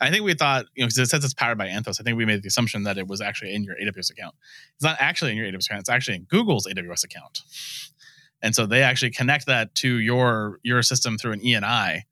[0.00, 2.04] And I think we thought, you know, because it says it's powered by Anthos, I
[2.04, 4.36] think we made the assumption that it was actually in your AWS account.
[4.76, 7.42] It's not actually in your AWS account; it's actually in Google's AWS account.
[8.40, 12.02] And so they actually connect that to your your system through an ENI.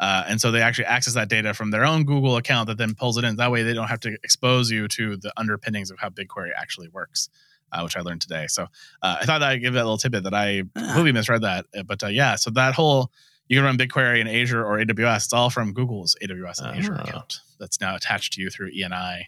[0.00, 2.94] Uh, and so they actually access that data from their own Google account that then
[2.94, 3.36] pulls it in.
[3.36, 6.88] That way, they don't have to expose you to the underpinnings of how BigQuery actually
[6.88, 7.28] works,
[7.72, 8.46] uh, which I learned today.
[8.48, 8.64] So
[9.02, 10.80] uh, I thought I'd give that little tidbit that I Ah.
[10.86, 11.66] completely misread that.
[11.76, 13.10] Uh, But uh, yeah, so that whole
[13.48, 15.24] you can run BigQuery in Azure or AWS.
[15.24, 17.02] It's all from Google's AWS and Azure Ah.
[17.02, 19.24] account that's now attached to you through ENI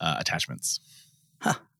[0.00, 0.80] uh, attachments.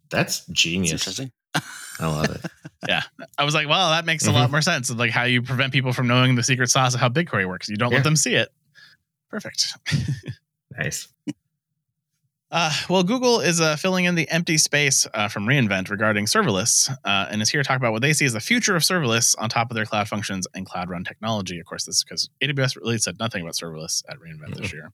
[0.09, 0.93] That's It's genius.
[0.93, 1.33] interesting.
[1.55, 2.41] I love it.
[2.89, 3.03] Yeah.
[3.37, 4.91] I was like, well, that makes a lot more sense.
[4.91, 7.69] Like how you prevent people from knowing the secret sauce of how BigQuery works.
[7.69, 7.97] You don't Yeah.
[7.99, 8.51] let them see it.
[9.29, 9.73] Perfect.
[10.79, 11.09] nice.
[12.51, 16.89] Uh, well, Google is uh, filling in the empty space uh, from reInvent regarding serverless,
[17.05, 19.35] uh, and is here to talk about what they see as the future of serverless
[19.39, 21.59] on top of their cloud functions and cloud run technology.
[21.59, 24.93] Of course, this is because AWS really said nothing about serverless at reInvent this year.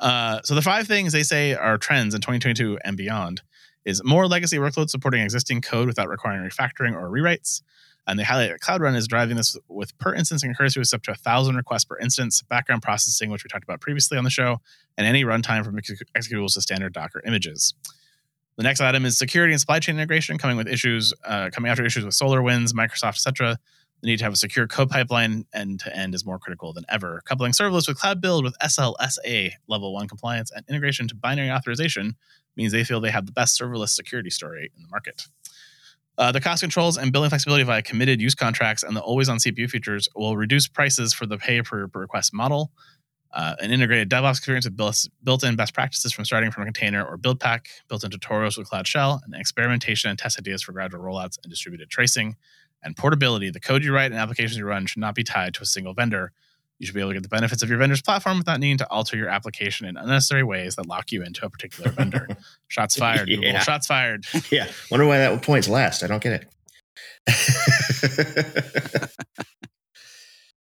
[0.00, 3.42] Uh, so the five things they say are trends in 2022 and beyond
[3.84, 7.62] is more legacy workloads supporting existing code without requiring refactoring or rewrites.
[8.06, 11.02] And they highlight that Cloud Run is driving this with per instance concurrency with up
[11.04, 14.30] to a thousand requests per instance, background processing, which we talked about previously on the
[14.30, 14.60] show,
[14.98, 17.74] and any runtime from exec- executables to standard Docker images.
[18.56, 21.84] The next item is security and supply chain integration, coming with issues, uh, coming after
[21.84, 23.58] issues with SolarWinds, Microsoft, etc.
[24.00, 26.84] The need to have a secure code pipeline end to end is more critical than
[26.88, 27.22] ever.
[27.24, 32.16] Coupling serverless with cloud build with SLSA level one compliance and integration to binary authorization
[32.54, 35.26] means they feel they have the best serverless security story in the market.
[36.16, 39.38] Uh, the cost controls and billing flexibility via committed use contracts and the always on
[39.38, 42.70] CPU features will reduce prices for the pay per request model.
[43.32, 47.04] Uh, an integrated DevOps experience with built- built-in best practices from starting from a container
[47.04, 51.02] or build pack, built-in tutorials with Cloud Shell, and experimentation and test ideas for gradual
[51.02, 52.36] rollouts and distributed tracing,
[52.84, 53.50] and portability.
[53.50, 55.94] The code you write and applications you run should not be tied to a single
[55.94, 56.30] vendor.
[56.78, 58.90] You should be able to get the benefits of your vendor's platform without needing to
[58.90, 62.28] alter your application in unnecessary ways that lock you into a particular vendor.
[62.68, 63.58] Shots fired, Google.
[63.60, 64.24] Shots fired.
[64.50, 64.68] yeah.
[64.90, 66.02] Wonder why that point's last.
[66.02, 66.48] I don't get it.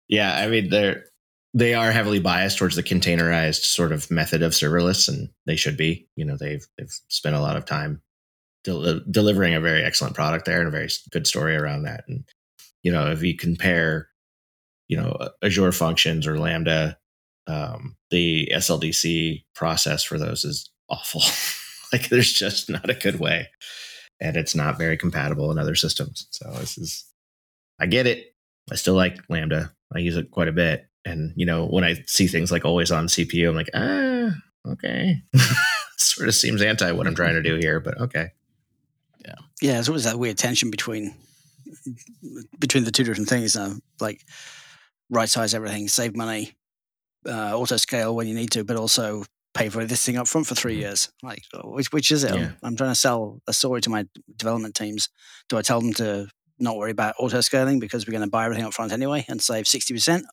[0.08, 1.06] yeah, I mean they're
[1.56, 5.78] they are heavily biased towards the containerized sort of method of serverless, and they should
[5.78, 6.08] be.
[6.16, 8.02] You know, they've they've spent a lot of time
[8.66, 12.04] del- uh, delivering a very excellent product there and a very good story around that.
[12.10, 12.26] And
[12.84, 14.10] you know, if you compare,
[14.88, 16.98] you know, Azure Functions or Lambda,
[17.48, 21.22] um, the SLDC process for those is awful.
[21.94, 23.50] like, there's just not a good way,
[24.20, 26.28] and it's not very compatible in other systems.
[26.32, 27.06] So this is,
[27.80, 28.36] I get it.
[28.72, 29.74] I still like Lambda.
[29.94, 30.88] I use it quite a bit.
[31.06, 34.32] And you know, when I see things like always on CPU, I'm like, ah,
[34.72, 35.22] okay.
[35.98, 38.32] sort of seems anti what I'm trying to do here, but okay.
[39.24, 39.74] Yeah, yeah.
[39.74, 41.14] there's always that weird tension between
[42.60, 43.56] between the two different things.
[43.56, 44.22] Uh, like
[45.10, 46.56] right size everything, save money,
[47.28, 50.48] uh, auto scale when you need to, but also pay for this thing up front
[50.48, 50.80] for 3 Mhm.
[50.80, 51.10] years.
[51.24, 52.32] Like, uh, which which is it?
[52.32, 52.52] I'm- Yeah.
[52.64, 55.10] I'm, trying to sell a story to my development teams.
[55.50, 56.28] Do I tell them to
[56.60, 59.42] not worry about auto scaling because we're going to buy everything up front anyway and
[59.42, 60.26] save sixty percent,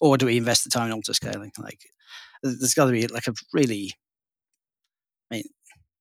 [0.00, 1.52] or do we invest the time in auto scaling?
[1.58, 1.80] Like,
[2.42, 3.92] there's got to be like a really
[5.30, 5.44] I mean,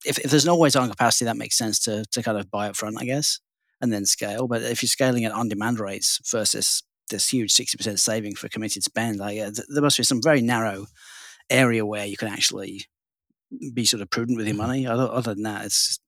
[0.06, 2.68] if, if there's no always on capacity, that makes sense to to kind of buy
[2.70, 3.40] up front, I guess,
[3.82, 4.48] and then scale.
[4.48, 8.50] But if you're scaling at on demand rates versus this huge sixty percent saving for
[8.50, 10.88] committed spend, like uh, th- there must be some very narrow
[11.50, 12.86] area where you can actually
[13.74, 14.60] be sort of prudent with your Mhm.
[14.68, 14.88] money.
[14.88, 16.00] Other, other than that, it's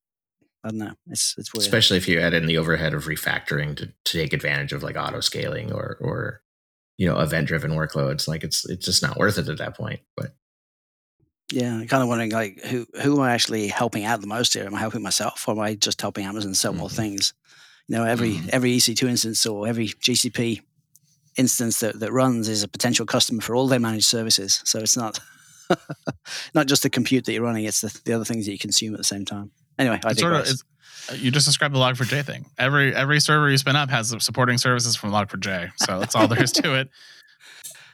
[0.63, 0.93] I don't know.
[1.07, 1.61] It's it's weird.
[1.63, 4.95] Especially if you add in the overhead of refactoring to, to take advantage of like
[4.95, 6.41] auto scaling or or
[6.97, 8.27] you know event driven workloads.
[8.27, 9.99] Like it's it's just not worth it at that point.
[10.17, 10.33] But
[11.51, 14.53] Yeah, I'm kind of wondering like who who am I actually helping out the most
[14.55, 14.65] here?
[14.65, 16.95] Am I helping myself, or am I just helping Amazon sell more Mhm.
[16.95, 17.33] things?
[17.87, 18.49] You know, every Mhm.
[18.49, 20.61] every EC2 instance or every GCP
[21.37, 24.61] instance that, that runs is a potential customer for all their managed services.
[24.65, 25.19] So it's not
[26.53, 28.93] not just the compute that you're running; it's the, the other things that you consume
[28.93, 29.51] at the same time.
[29.77, 30.47] Anyway, I It's sort of
[31.13, 32.45] you just described the Log4j thing.
[32.57, 35.71] Every every server you spin up has supporting services from Log4j.
[35.77, 36.89] So that's all there is to it.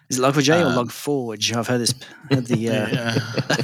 [0.09, 1.55] Is it Log4j or uh, Log4j?
[1.55, 1.93] I've heard this.
[2.29, 3.55] Heard the uh, Yeah.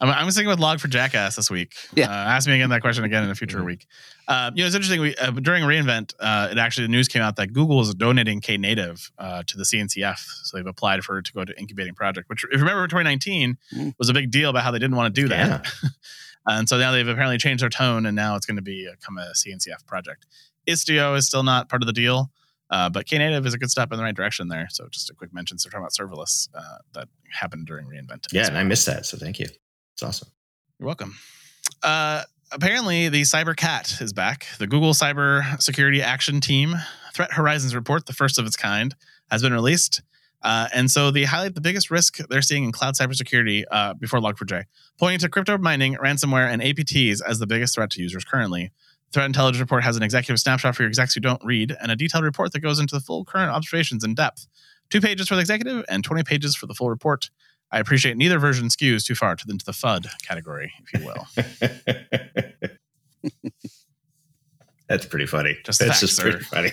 [0.00, 1.72] I'm, I'm sticking with log for jackass this week.
[1.94, 2.06] Yeah.
[2.10, 3.66] Uh, ask me again that question again in a future Mhm.
[3.66, 3.86] week.
[4.26, 5.00] Uh, you know, it's interesting.
[5.00, 8.40] We uh, during reInvent, uh, it actually the news came out that Google is donating
[8.40, 12.28] Knative uh, to the CNCF, so they've applied for it to go to incubating project.
[12.28, 13.94] Which, if you remember, 2019 Mm.
[13.98, 15.66] was a big deal about how they didn't want to do that.
[15.82, 15.88] Yeah.
[16.48, 18.96] and so now they've apparently changed their tone, and now it's going to be a,
[18.96, 20.26] come a CNCF project.
[20.66, 22.32] Istio is still not part of the deal,
[22.70, 24.66] uh, but Knative is a good step in the right direction there.
[24.70, 25.58] So just a quick mention.
[25.58, 28.26] So we're talking about serverless uh, that happened during reInvent.
[28.32, 29.46] Yeah, as and I missed that, so thank you.
[29.94, 30.28] It's awesome.
[30.78, 31.16] You're welcome.
[31.82, 34.46] Uh, apparently, the Cyber Cat is back.
[34.58, 36.74] The Google Cyber Security Action Team
[37.14, 38.94] Threat Horizons report, the first of its kind,
[39.30, 40.02] has been released.
[40.42, 44.18] Uh, and so they highlight the biggest risk they're seeing in cloud cybersecurity uh, before
[44.18, 44.64] Log4j,
[44.98, 48.70] pointing to crypto mining, ransomware, and APTs as the biggest threat to users currently.
[49.12, 51.96] Threat Intelligence Report has an executive snapshot for your execs who don't read, and a
[51.96, 54.48] detailed report that goes into the full current observations in depth.
[54.90, 57.30] Two pages for the executive and 20 pages for the full report.
[57.70, 61.06] I appreciate neither version skews too far to the, into the FUD category, if you
[61.06, 62.70] will.
[64.88, 65.56] That's pretty funny.
[65.64, 66.70] Just That's facts, just pretty funny.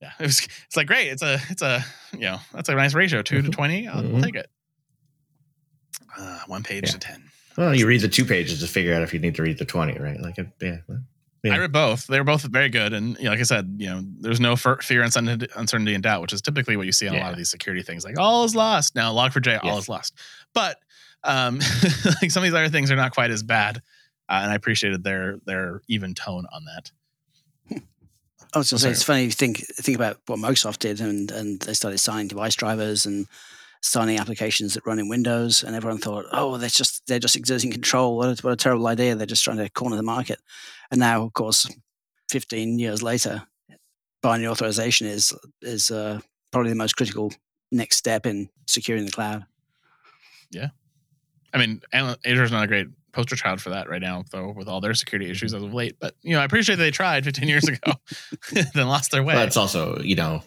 [0.00, 0.40] Yeah, it was.
[0.66, 1.06] It's like great.
[1.08, 1.38] It's a.
[1.48, 1.84] It's a.
[2.12, 3.22] You know, that's a nice ratio.
[3.22, 3.52] 2 to Mhm.
[3.52, 3.86] twenty.
[3.88, 4.22] I'll, Mhm.
[4.24, 4.50] take it.
[6.18, 6.92] Uh, one page Yeah.
[6.92, 7.30] to ten.
[7.56, 9.64] Well, you read the two pages to figure out if you need to read the
[9.64, 10.18] 20, right?
[10.20, 10.78] Like, yeah.
[10.88, 11.04] well,
[11.42, 11.54] yeah.
[11.54, 12.06] I read both.
[12.06, 14.54] They were both very good, and you know, like I said, you know, there's no
[14.56, 17.38] fear, uncertainty, uncertainty, and doubt, which is typically what you see on a lot of
[17.38, 18.04] these security things.
[18.04, 19.12] Like all is lost now.
[19.12, 20.14] Log4j, all is lost.
[20.54, 20.78] But
[21.24, 21.58] um,
[22.22, 23.78] like some of these other things are not quite as bad,
[24.28, 26.90] uh, and I appreciated their their even tone on that.
[28.54, 29.24] I was going to say, it's funny.
[29.24, 33.26] You think think about what Microsoft did, and and they started signing device drivers and
[33.82, 37.70] signing applications that run in Windows, and everyone thought, oh, they're just they're just exerting
[37.70, 38.16] control.
[38.16, 39.14] What a, what a terrible idea!
[39.14, 40.40] They're just trying to corner the market.
[40.90, 41.68] And now, of course,
[42.30, 43.42] fifteen years later,
[44.22, 47.32] binary authorization is is uh, probably the most critical
[47.70, 49.44] next step in securing the cloud.
[50.50, 50.68] Yeah,
[51.52, 54.68] I mean, Azure is not a great poster child for that right now, though, with
[54.68, 55.96] all their security issues as of late.
[56.00, 57.92] But you know, I appreciate they tried 15 years ago,
[58.74, 59.34] then lost their way.
[59.34, 60.42] But it's also, you know,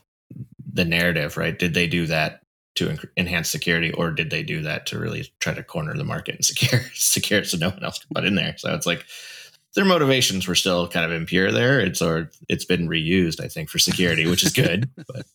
[0.73, 1.57] the narrative, right?
[1.57, 2.41] Did they do that
[2.75, 6.03] to en- enhance security, or did they do that to really try to corner the
[6.03, 8.55] market and secure secure it so no one else can butt in there?
[8.57, 9.05] So it's like
[9.75, 11.79] their motivations were still kind of impure there.
[11.79, 14.89] It's or it's been reused, I think, for security, which is good.
[15.07, 15.25] But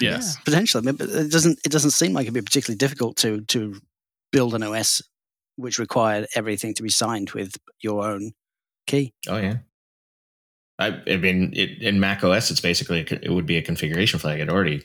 [0.00, 0.82] yes, Yeah, potentially.
[0.82, 3.80] I mean, but it doesn't it doesn't seem like it'd be particularly difficult to to
[4.32, 5.02] build an OS
[5.56, 8.32] which required everything to be signed with your own
[8.86, 9.14] key.
[9.28, 9.58] oh yeah.
[10.76, 14.18] I, I mean, it, in Mac OS, it's basically a, it would be a configuration
[14.18, 14.40] flag.
[14.40, 14.84] It already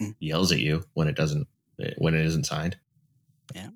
[0.00, 0.14] Mm.
[0.18, 1.46] yells at you when it doesn't
[1.98, 2.76] when it isn't signed.
[3.54, 3.68] Yeah.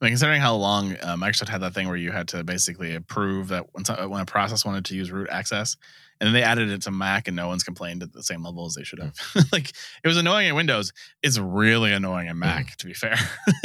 [0.00, 2.94] I mean, considering how long uh, Microsoft had that thing where you had to basically
[2.94, 5.76] approve that when, some- when a process wanted to use root access,
[6.20, 8.64] and then they added it to Mac, and no one's complained at the same level
[8.66, 9.14] as they should have.
[9.52, 10.92] like it was annoying in Windows.
[11.22, 13.16] It's really annoying in Mac, to be fair.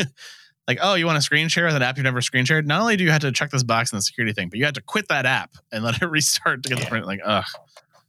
[0.68, 2.68] like, oh, you want to screen share with an app you've never screen shared?
[2.68, 4.66] Not only do you have to check this box in the security thing, but you
[4.66, 7.06] had to quit that app and let it restart to get the print.
[7.06, 7.46] Like, ugh,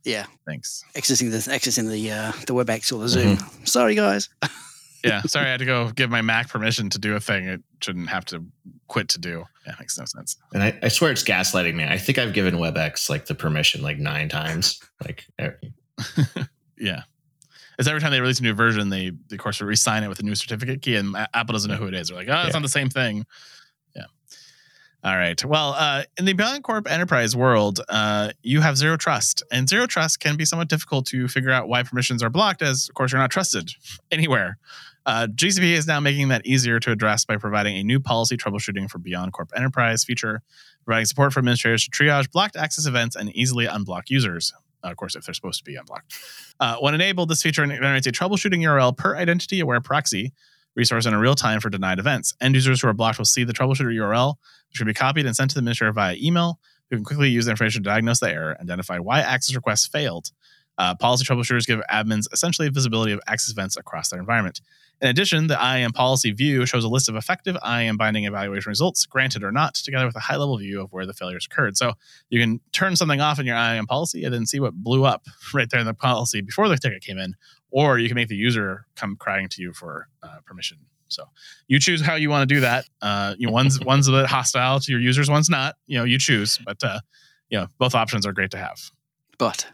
[0.05, 0.85] Yeah, thanks.
[0.95, 3.38] Accessing the exiting the uh, the WebEx or the Zoom.
[3.64, 4.29] Sorry, guys.
[5.07, 7.61] Yeah, sorry, I had to go give my Mac permission to do a thing it
[7.83, 8.43] shouldn't have to
[8.88, 9.45] quit to do.
[9.67, 10.37] Yeah, makes no sense.
[10.55, 11.85] And I, I swear it's gaslighting me.
[11.85, 14.81] I think I've given WebEx like the permission like nine times.
[15.05, 15.69] Like e-
[16.79, 17.03] Yeah.
[17.79, 20.21] It's every time they release a new version, they, they of course re-sign it with
[20.21, 22.09] a new certificate key, and Apple doesn't know who it is.
[22.09, 22.53] They're like, oh, it's Yeah.
[22.55, 23.27] not the same thing.
[25.05, 25.45] All right.
[25.45, 29.87] Well, uh, in the Beyond Corp enterprise world, uh, you have zero trust, and zero
[29.87, 33.12] trust can be somewhat difficult to figure out why permissions are blocked, as of course
[33.12, 33.71] you're not trusted
[34.11, 34.57] anywhere.
[35.05, 38.88] Uh, GCP is now making that easier to address by providing a new policy troubleshooting
[38.88, 40.40] for Beyond Corp Enterprise feature,
[40.87, 44.55] providing support for administrators to triage blocked access events and easily unblock users.
[44.83, 46.14] Uh, of course, if they're supposed to be unblocked.
[46.61, 50.33] Uh, when enabled, this feature generates a troubleshooting URL per identity aware proxy
[50.75, 52.35] resource in real time for denied events.
[52.40, 54.37] End users who are blocked will see the troubleshooter URL,
[54.80, 56.58] can be copied and sent to the administrator via email,
[56.90, 60.30] who can quickly use the information to diagnose the error, identify why access requests failed.
[60.76, 64.60] Uh, policy troubleshooters give admins essentially visibility of access events across their environment.
[65.00, 69.06] In addition, the IAM policy view shows a list of effective IAM binding evaluation results,
[69.06, 71.77] granted or not, together with a high level view of where the failures occurred.
[71.77, 71.92] So
[72.29, 75.27] you can turn something off in your IAM policy and then see what blew up
[75.54, 77.35] right there in the policy before the ticket came in,
[77.70, 80.79] or you can make the user come crying to you for uh, permission.
[81.09, 81.25] So
[81.69, 82.85] you choose how you want to do that.
[83.02, 85.77] Uh, you know, one's one's a bit hostile to your users, one's not.
[85.87, 87.00] You know, you choose, but uh,
[87.48, 88.79] you know, both options are great to have.
[89.38, 89.67] But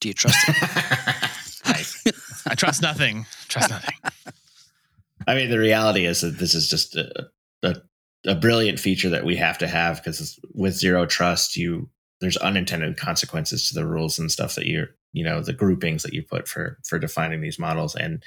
[0.00, 1.30] do you trust it?
[1.66, 2.02] Nice.
[2.46, 3.26] I trust nothing.
[3.48, 3.94] Trust nothing.
[5.26, 7.28] I mean, the reality is that this is just a,
[7.62, 7.76] a,
[8.26, 11.90] a brilliant feature that we have to have because with zero trust, you
[12.20, 16.14] there's unintended consequences to the rules and stuff that you're, you know, the groupings that
[16.14, 18.22] you put for for defining these models, and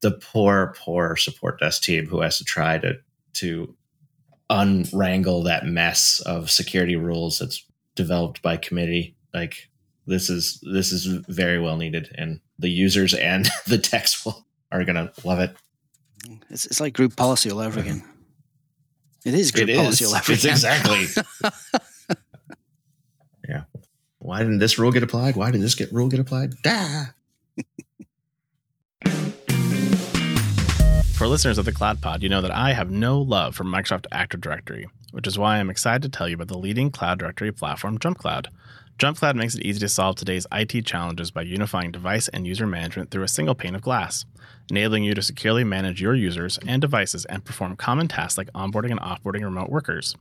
[0.00, 2.94] the poor, poor support desk team who has to try to
[3.34, 3.74] to
[4.50, 9.16] unwrangle that mess of security rules that's developed by committee.
[9.34, 9.68] Like
[10.06, 14.84] this is this is very well needed, and the users and the techs will are
[14.84, 15.54] gonna love it.
[16.50, 18.02] It's, it's like group policy all over again.
[19.24, 20.12] It is group It policy is.
[20.12, 20.54] all over It's again.
[20.54, 21.06] exactly.
[23.48, 23.62] yeah.
[24.18, 25.36] Why didn't this rule get applied?
[25.36, 26.54] Why did this get rule get applied?
[26.66, 27.12] Ah.
[31.18, 34.06] For listeners of the Cloud Pod, you know that I have no love for Microsoft
[34.12, 37.50] Active Directory, which is why I'm excited to tell you about the leading cloud directory
[37.50, 38.46] platform, JumpCloud.
[39.00, 43.10] JumpCloud makes it easy to solve today's IT challenges by unifying device and user management
[43.10, 44.26] through a single pane of glass,
[44.70, 48.92] enabling you to securely manage your users and devices and perform common tasks like onboarding
[48.92, 50.14] and offboarding remote workers.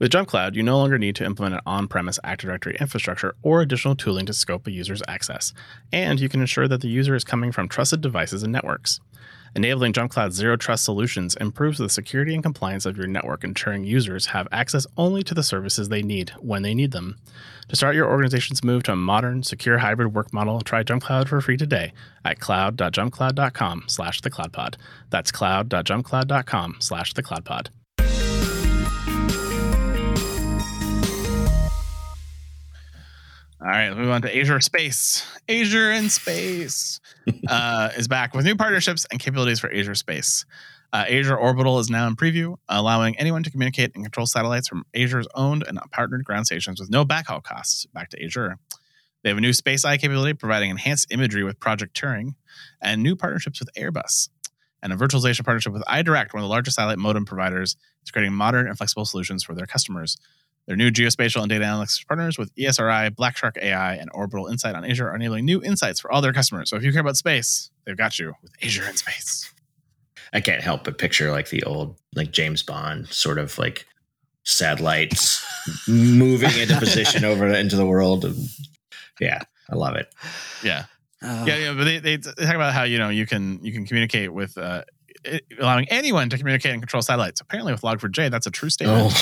[0.00, 3.62] With JumpCloud, you no longer need to implement an on premise Active Directory infrastructure or
[3.62, 5.52] additional tooling to scope a user's access,
[5.92, 8.98] and you can ensure that the user is coming from trusted devices and networks.
[9.54, 14.26] Enabling JumpCloud's zero trust solutions improves the security and compliance of your network, ensuring users
[14.26, 17.18] have access only to the services they need when they need them.
[17.68, 21.40] To start your organization's move to a modern, secure hybrid work model, try JumpCloud for
[21.40, 21.92] free today
[22.24, 24.76] at cloud.jumpcloud.com slash thecloudpod.
[25.10, 27.68] That's cloud.jumpcloud.com slash thecloudpod.
[33.64, 35.24] All right, let's move on to Azure Space.
[35.48, 36.98] Azure in Space
[37.48, 40.44] uh, is back with new partnerships and capabilities for Azure Space.
[40.92, 44.84] Uh, Azure Orbital is now in preview, allowing anyone to communicate and control satellites from
[44.94, 48.58] Azure's owned and partnered ground stations with no backhaul costs back to Azure.
[49.22, 52.34] They have a new Space Eye capability providing enhanced imagery with Project Turing
[52.80, 54.28] and new partnerships with Airbus
[54.82, 58.34] and a virtualization partnership with iDirect, one of the largest satellite modem providers, is creating
[58.34, 60.18] modern and flexible solutions for their customers.
[60.66, 64.84] Their new geospatial and data analytics partners with ESRI, Blackshark AI, and Orbital Insight on
[64.84, 66.70] Azure are enabling new insights for all their customers.
[66.70, 69.52] So if you care about space, they've got you with Azure in Space.
[70.32, 73.86] I can't help but picture like the old like James Bond sort of like
[74.44, 75.44] satellites
[75.88, 78.24] moving into position over into the world.
[79.20, 79.40] Yeah,
[79.70, 80.12] I love it.
[80.62, 80.84] Yeah.
[81.22, 83.72] Oh, Yeah, yeah, but they, they, they talk about how you know you can you
[83.72, 85.01] can communicate with uh, it-
[85.58, 87.40] allowing anyone to communicate and control satellites.
[87.40, 89.12] Apparently, with Log4j, that's a true statement.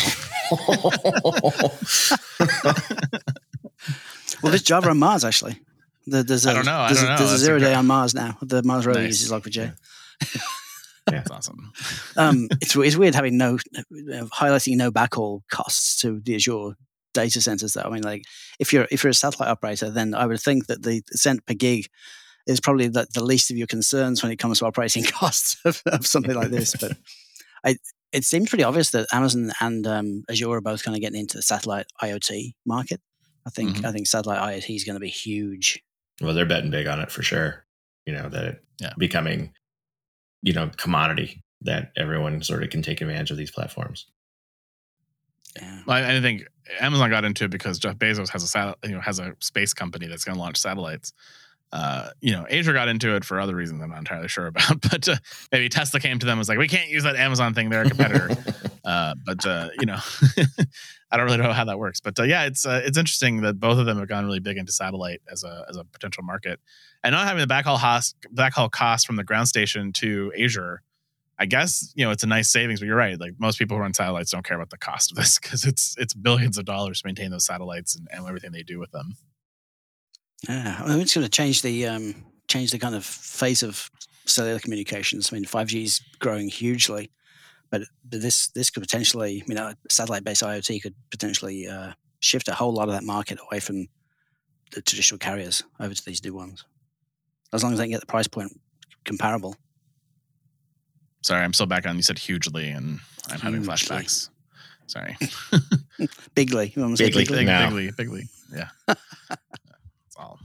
[0.53, 1.71] Oh.
[4.43, 5.59] Well, there's Java on Mars actually.
[6.07, 6.79] There's a, I don't know.
[6.79, 7.19] I There's, don't a, know.
[7.19, 8.39] there's a zero a day on Mars now.
[8.41, 9.21] The Mars rover Nice.
[9.21, 9.57] uses Log4j.
[10.35, 10.41] Yeah,
[11.07, 11.73] That's awesome.
[12.17, 13.59] Um, it's it's weird having no
[13.93, 16.75] highlighting no backhaul costs to the Azure
[17.13, 17.75] data centers.
[17.75, 18.23] Though I mean, like
[18.59, 21.55] if you're if you're a satellite operator, then I would think that the cent per
[21.55, 21.89] gig
[22.51, 25.83] is probably the, the least of your concerns when it comes to operating costs of,
[25.87, 26.75] of something like this.
[26.79, 26.97] But
[27.65, 27.77] I,
[28.13, 31.37] it seems pretty obvious that Amazon and um, Azure are both kind of getting into
[31.37, 33.01] the satellite IoT market.
[33.47, 33.85] I think Mhm.
[33.87, 35.83] I think satellite IoT is going to be huge.
[36.21, 37.65] well, they're betting big on it for sure.
[38.07, 38.93] You know that it Yeah.
[38.99, 39.53] becoming,
[40.43, 44.07] you know, commodity that everyone sort of can take advantage of these platforms.
[45.57, 45.83] Yeah.
[45.87, 46.45] Well, I, I think
[46.81, 49.73] Amazon got into it because Jeff Bezos has a sat, you know has a space
[49.75, 51.13] company that's going to launch satellites.
[51.73, 54.81] Uh, you know, Azure got into it for other reasons I'm not entirely sure about,
[54.91, 55.17] but uh,
[55.53, 57.83] maybe Tesla came to them and was like, "We can't use that Amazon thing; they're
[57.83, 58.31] a competitor."
[58.85, 59.99] uh, but uh, you know,
[61.11, 62.01] I don't really know how that works.
[62.01, 64.57] But uh, yeah, it's uh, it's interesting that both of them have gone really big
[64.57, 66.59] into satellite as a as a potential market,
[67.05, 70.83] and not having the backhaul cost backhaul cost from the ground station to Azure.
[71.39, 73.19] I guess you know it's a nice savings, but you're right.
[73.19, 75.95] Like most people who run satellites don't care about the cost of this because it's
[75.99, 79.15] it's billions of dollars to maintain those satellites and, and everything they do with them.
[80.49, 82.15] Yeah, I mean, it's going to change the um,
[82.49, 83.91] change the kind of face of
[84.25, 85.33] cellular communications.
[85.33, 87.11] I mean, five G is growing hugely,
[87.71, 92.49] but, but this this could potentially, you know, satellite based IoT could potentially uh, shift
[92.49, 93.87] a whole lot of that market away from
[94.73, 96.65] the traditional carriers over to these new ones,
[97.53, 98.59] as long as they can get the price point
[99.05, 99.57] comparable.
[101.23, 101.97] Sorry, I'm still back on.
[101.97, 104.31] You said hugely, and I'm having flashbacks.
[104.87, 105.17] Sorry,
[106.35, 107.27] Bigly, you want to say Bigly.
[107.27, 107.45] bigly?
[107.45, 108.23] bigly, bigly.
[108.53, 109.01] Yeah, it's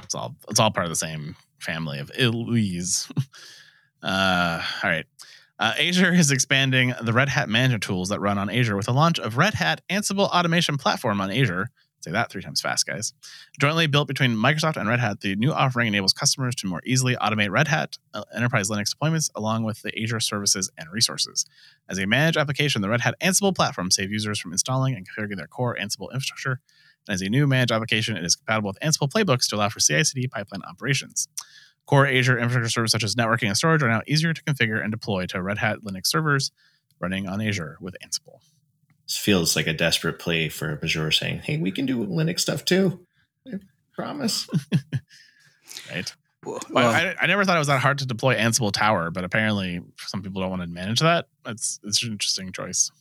[0.03, 3.09] it's all it's all part of the same family of Elise.
[4.03, 5.05] Uh, all right.
[5.57, 8.93] Uh, Azure is expanding the Red Hat management tools that run on Azure with the
[8.93, 11.71] launch of Red Hat Ansible Automation Platform on Azure.
[12.01, 13.13] Say that three times fast, guys.
[13.59, 17.15] Jointly built between Microsoft and Red Hat, the new offering enables customers to more easily
[17.15, 21.47] automate Red Hat uh, enterprise Linux deployments along with the Azure services and resources.
[21.89, 25.37] As a managed application, the Red Hat Ansible platform saves users from installing and configuring
[25.37, 26.59] their core Ansible infrastructure.
[27.07, 29.79] And as a new managed application, it is compatible with Ansible playbooks to allow for
[29.79, 31.27] CI/CD pipeline operations.
[31.85, 34.91] Core Azure infrastructure services such as networking and storage are now easier to configure and
[34.91, 36.51] deploy to Red Hat Linux servers
[36.99, 38.39] running on Azure with Ansible.
[39.07, 42.65] This feels like a desperate plea for Azure saying, "Hey, we can do Linux stuff
[42.65, 43.05] too."
[43.47, 43.59] I
[43.93, 44.47] promise.
[45.91, 46.13] Right?
[46.43, 49.23] Well, Well, I, I never thought it was that hard to deploy Ansible Tower, but
[49.23, 51.27] apparently some people don't want to manage that.
[51.45, 52.91] It's it's an interesting choice.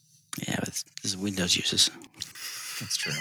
[0.46, 1.90] yeah, but this is Windows users.
[2.80, 3.12] That's true.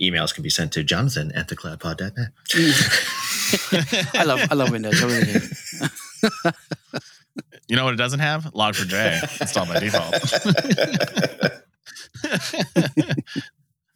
[0.00, 2.32] Emails can be sent to Jonathan at thecloudpod.net.
[4.14, 5.02] I love I love Windows.
[5.02, 5.40] I really do.
[7.68, 8.44] You know what it doesn't have?
[8.54, 10.14] Log4j installed by default.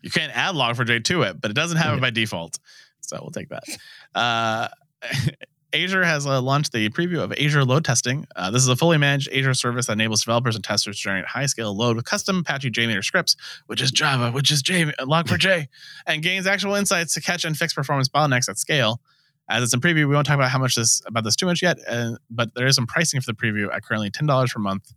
[0.03, 2.59] you can't add Log4j to it, but it doesn't have it by default.
[3.01, 3.63] So we'll take that.
[4.13, 4.67] Uh,
[5.73, 8.27] Azure has uh, launched the preview of Azure load testing.
[8.35, 11.27] Uh, this is a fully managed Azure service that enables developers and testers to generate
[11.27, 15.69] high scale load with custom Apache JMeter scripts, which is Java, which is J- Log4j,
[16.07, 19.01] and gains actual insights to catch and fix performance bottlenecks at scale.
[19.49, 21.63] As it's in preview, we won't talk about how much this about this too much
[21.63, 24.61] yet, uh, but there is some pricing for the preview at currently ten dollars per
[24.61, 24.93] month,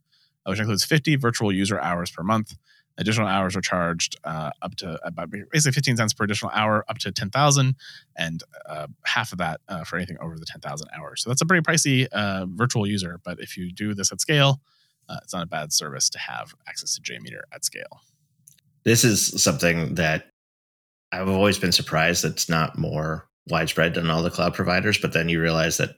[0.45, 2.55] uh, which includes fifty virtual user hours per month.
[2.97, 6.99] Additional hours are charged uh, up to about basically fifteen cents per additional hour, up
[6.99, 7.75] to ten thousand,
[8.15, 11.23] and uh, half of that uh, for anything over the ten thousand hours.
[11.23, 14.61] So that's a pretty pricey uh, virtual user, but if you do this at scale,
[15.09, 18.01] uh, it's not a bad service to have access to JMeter at scale.
[18.85, 20.29] this is something that
[21.11, 24.97] I've always been surprised that's not more widespread than all the cloud providers.
[24.97, 25.95] But then you realize that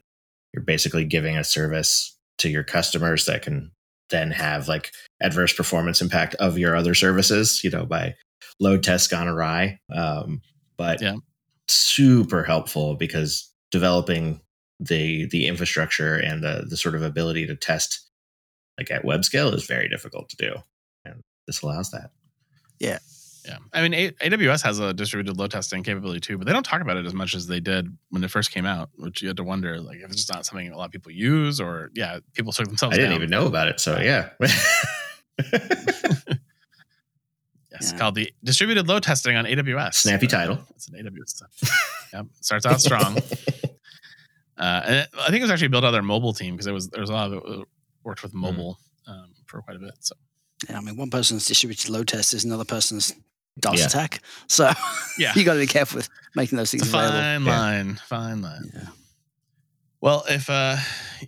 [0.52, 3.70] you're basically giving a service to your customers that can
[4.10, 8.14] then have like adverse performance impact of your other services, you know, by
[8.60, 9.78] load tests gone awry.
[9.94, 10.42] Um,
[10.76, 11.16] but Yeah.
[11.68, 14.40] super helpful because developing
[14.78, 18.02] the the infrastructure and the the sort of ability to test
[18.78, 20.54] like at web scale is very difficult to do.
[21.04, 22.10] And this allows that.
[22.78, 22.98] Yeah,
[23.72, 26.80] I mean, A- AWS has a distributed load testing capability too, but they don't talk
[26.80, 28.90] about it as much as they did when it first came out.
[28.96, 31.12] Which you had to wonder, like, if it's just not something a lot of people
[31.12, 32.94] use, or yeah, people took themselves.
[32.94, 33.20] I didn't down.
[33.20, 33.78] even know about it.
[33.80, 34.30] So yeah.
[37.72, 37.98] Yes, Yeah.
[37.98, 39.94] called the distributed load testing on AWS.
[39.94, 40.58] Snappy Uh, title.
[40.74, 42.08] It's an AWS stuff.
[42.12, 43.18] yep, starts out strong.
[44.58, 46.72] Uh, and it- I think it was actually built out their mobile team because there
[46.72, 47.62] was there was a lot of it uh,
[48.04, 49.92] worked with mobile um, for quite a bit.
[50.00, 50.14] So
[50.70, 53.12] Yeah, I mean, one person's distributed load test is another person's
[53.60, 53.86] DOS Yeah.
[53.86, 54.20] attack.
[54.48, 54.70] So
[55.18, 57.18] yeah, you got to be careful with making those it's things a available.
[57.20, 57.60] fine Yeah.
[57.60, 58.70] line, fine line.
[58.74, 58.88] Yeah.
[60.00, 60.76] Well, if uh,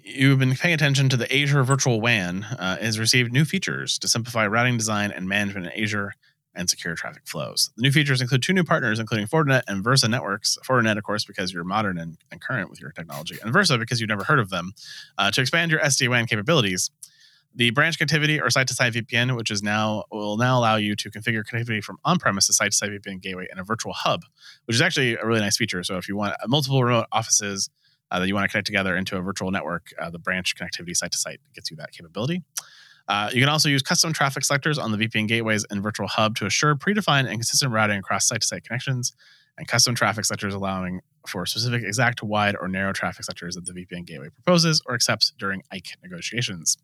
[0.05, 3.99] you've been paying attention to the Azure Virtual WAN, uh, it has received new features
[3.99, 6.13] to simplify routing design and management in Azure
[6.55, 7.71] and secure traffic flows.
[7.77, 10.59] The new features include two new partners, including Fortinet and Versa Networks.
[10.67, 14.01] Fortinet, of course, because you're modern and, and current with your technology, and Versa because
[14.01, 14.73] you've never heard of them,
[15.17, 16.91] uh, to expand your SD WAN capabilities.
[17.55, 21.43] The branch connectivity or site-to-site VPN, which is now will now allow you to configure
[21.45, 24.23] connectivity from on-premise to site-to-site VPN gateway in a virtual hub,
[24.67, 25.83] which is actually a really nice feature.
[25.83, 27.69] So if you want multiple remote offices
[28.11, 30.97] uh, that you want to connect together into a virtual network, uh, the branch connectivity
[30.97, 32.43] site to site gets you that capability.
[33.09, 36.37] Uh, you can also use custom traffic selectors on the VPN gateways and virtual hub
[36.37, 39.15] to assure predefined and consistent routing across site to site connections,
[39.57, 43.73] and custom traffic selectors allowing for specific exact, wide, or narrow traffic selectors that the
[43.73, 46.77] VPN gateway proposes or accepts during IKE negotiations.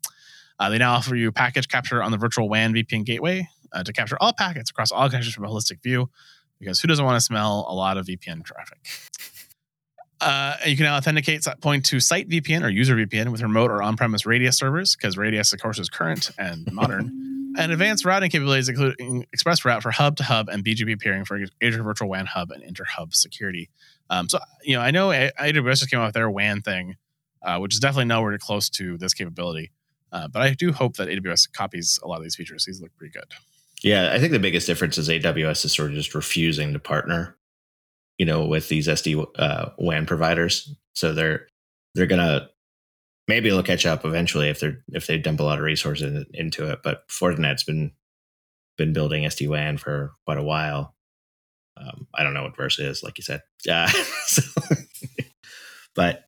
[0.59, 3.91] Uh, they now offer you packet capture on the virtual WAN VPN gateway uh, to
[3.91, 6.09] capture all packets across all connections from a holistic view,
[6.59, 8.79] because who doesn't want to smell a lot of VPN traffic?
[10.21, 13.69] Uh, and you can now authenticate point to site VPN or user VPN with remote
[13.69, 17.53] or on-premise Radius servers, because Radius, of course, is current and modern.
[17.57, 21.39] And advanced routing capabilities, including Express Route for hub to hub and BGP peering for
[21.61, 23.69] Azure Virtual WAN Hub and inter-hub security.
[24.09, 26.95] Um, so, you know, I know AWS just came out with their WAN thing,
[27.41, 29.71] uh, which is definitely nowhere close to this capability.
[30.15, 32.63] Uh, but I do hope that AWS copies a lot of these features.
[32.63, 33.25] These look pretty good.
[33.83, 37.35] Yeah, I think the biggest difference is AWS is sort of just refusing to partner,
[38.17, 40.73] you know, with these SD uh, WAN providers.
[40.93, 41.47] So they're
[41.95, 42.47] they're gonna
[43.27, 46.25] maybe they'll catch up eventually if they're if they dump a lot of resources in,
[46.33, 46.79] into it.
[46.81, 47.91] But Fortinet's been
[48.77, 50.95] been building SD WAN for quite a while.
[51.75, 53.41] Um, I don't know what Versa is, like you said.
[53.69, 53.87] Uh,
[54.27, 54.43] so,
[55.93, 56.24] but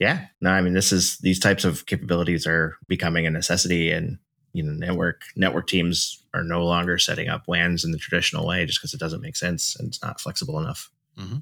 [0.00, 4.18] yeah, no, I mean this is these types of capabilities are becoming a necessity, and
[4.52, 8.66] you know network network teams are no longer setting up WANs in the traditional way
[8.66, 10.90] just because it doesn't make sense and it's not flexible enough.
[11.18, 11.36] Mm-hmm.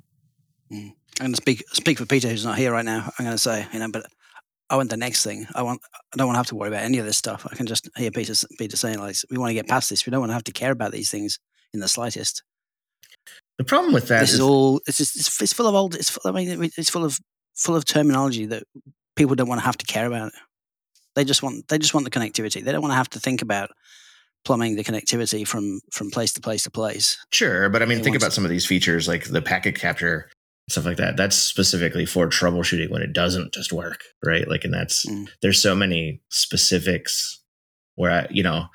[0.75, 0.93] Mm.
[1.21, 3.11] I'm going to speak speak for Peter, who's not here right now.
[3.19, 4.07] I'm going to say, you know, but
[4.71, 5.47] I want the next thing.
[5.55, 5.81] I want.
[6.13, 7.47] I don't want to have to worry about any of this stuff.
[7.51, 10.05] I can just hear Peter Peter saying, like, we want to get past this.
[10.05, 11.39] We don't want to have to care about these things
[11.73, 12.43] in the slightest.
[13.57, 14.81] The problem with that this is, is all.
[14.87, 15.17] It's just.
[15.17, 15.95] It's, it's full of old.
[15.95, 16.11] It's.
[16.11, 17.19] Full, I mean, it's full of
[17.59, 18.63] full of terminology that
[19.17, 20.33] people don't want to have to care about.
[21.15, 21.69] They just want.
[21.69, 22.65] They just want the connectivity.
[22.65, 23.71] They don't want to have to think about
[24.45, 27.19] plumbing the connectivity from from place to place to place.
[27.33, 29.75] sure, but I mean, They think about to- some of these features like the packet
[29.75, 30.31] capture
[30.71, 31.17] stuff like that.
[31.17, 34.47] That's specifically for troubleshooting when it doesn't just work, right?
[34.47, 35.29] Like, and that's Mm.
[35.43, 37.41] there's so many specifics
[37.95, 38.67] where I, you know,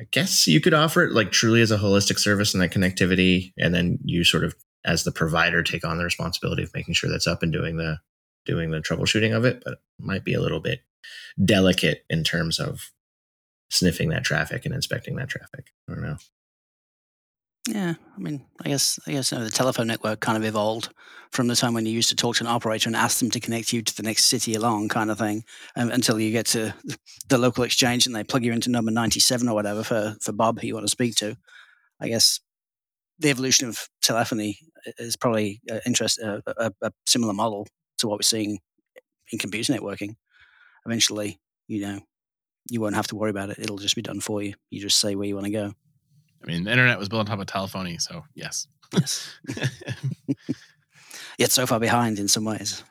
[0.00, 3.52] I guess you could offer it like truly as a holistic service and that connectivity,
[3.58, 4.54] and then you sort of
[4.84, 7.98] as the provider take on the responsibility of making sure that's up and doing the
[8.44, 10.80] doing the troubleshooting of it, but it might be a little bit
[11.42, 12.90] delicate in terms of
[13.70, 15.66] sniffing that traffic and inspecting that traffic.
[15.88, 16.16] I don't know.
[17.68, 20.90] Yeah, I mean, I guess I guess you know, the telephone network kind of evolved
[21.30, 23.40] from the time when you used to talk to an operator and ask them to
[23.40, 26.74] connect you to the next city along, kind of thing, um, until you get to
[27.28, 30.60] the local exchange and they plug you into number ninety-seven or whatever for for Bob
[30.60, 31.36] who you want to speak to.
[32.00, 32.40] I guess
[33.18, 34.58] the evolution of telephony
[34.98, 37.66] is probably uh, interest uh, a, a similar model
[37.98, 38.58] to what we're seeing
[39.32, 40.16] in computer networking.
[40.86, 42.00] Eventually, you know,
[42.68, 44.54] you won't have to worry about it; it'll just be done for you.
[44.70, 45.72] You just say where you want to go.
[46.42, 48.66] I mean, the internet was built on top of telephony, so yes.
[48.92, 49.30] Yes.
[51.38, 52.84] Yet so far behind in some ways.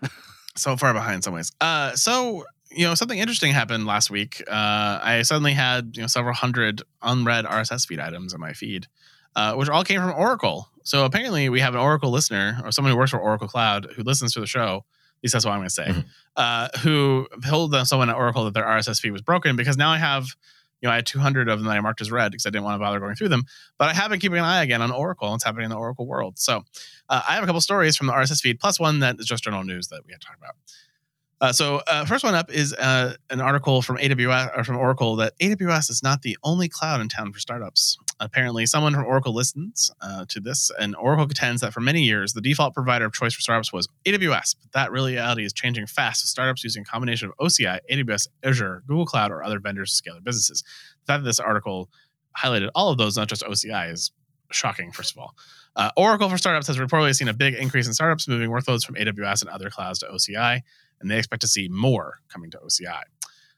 [0.55, 1.51] so far behind in some ways.
[1.61, 4.41] Uh, so you know, something interesting happened last week.
[4.47, 8.87] Uh, I suddenly had you know several hundred unread RSS feed items in my feed,
[9.35, 10.69] uh, which all came from Oracle.
[10.83, 14.03] So apparently, we have an Oracle listener or someone who works for Oracle Cloud who
[14.03, 14.85] listens to the show.
[14.85, 15.87] At least that's what I'm going to say.
[15.87, 16.05] Mhm.
[16.35, 19.97] Uh, who told someone at Oracle that their RSS feed was broken because now I
[19.97, 20.27] have
[20.83, 22.65] you know, I had 200 of them that I marked as red because I didn't
[22.65, 23.45] want to bother going through them.
[23.77, 25.77] But I have been keeping an eye again on Oracle and what's happening in the
[25.77, 26.37] Oracle world.
[26.37, 26.65] So
[27.07, 29.45] uh, I have a couple stories from the RSS feed, plus one that is just
[29.45, 30.55] general news that we had to talk about.
[31.39, 35.15] Uh, so uh, first one up is uh, an article from AWS or from Oracle
[35.15, 37.97] that AWS is not the only cloud in town for startups.
[38.19, 42.33] Apparently, someone from Oracle listens uh, to this, and Oracle contends that for many years
[42.33, 44.55] the default provider of choice for startups was AWS.
[44.61, 48.83] But that reality is changing fast, with startups using a combination of OCI, AWS, Azure,
[48.87, 50.63] Google Cloud, or other vendors to scale their businesses.
[51.05, 51.89] The fact that this article
[52.37, 54.11] highlighted all of those, not just OCI, is
[54.51, 54.91] shocking.
[54.91, 55.35] First of all,
[55.75, 58.95] uh, Oracle for startups has reportedly seen a big increase in startups moving workloads from
[58.95, 60.61] AWS and other clouds to OCI
[61.03, 63.03] and they expect to see more coming to OCI.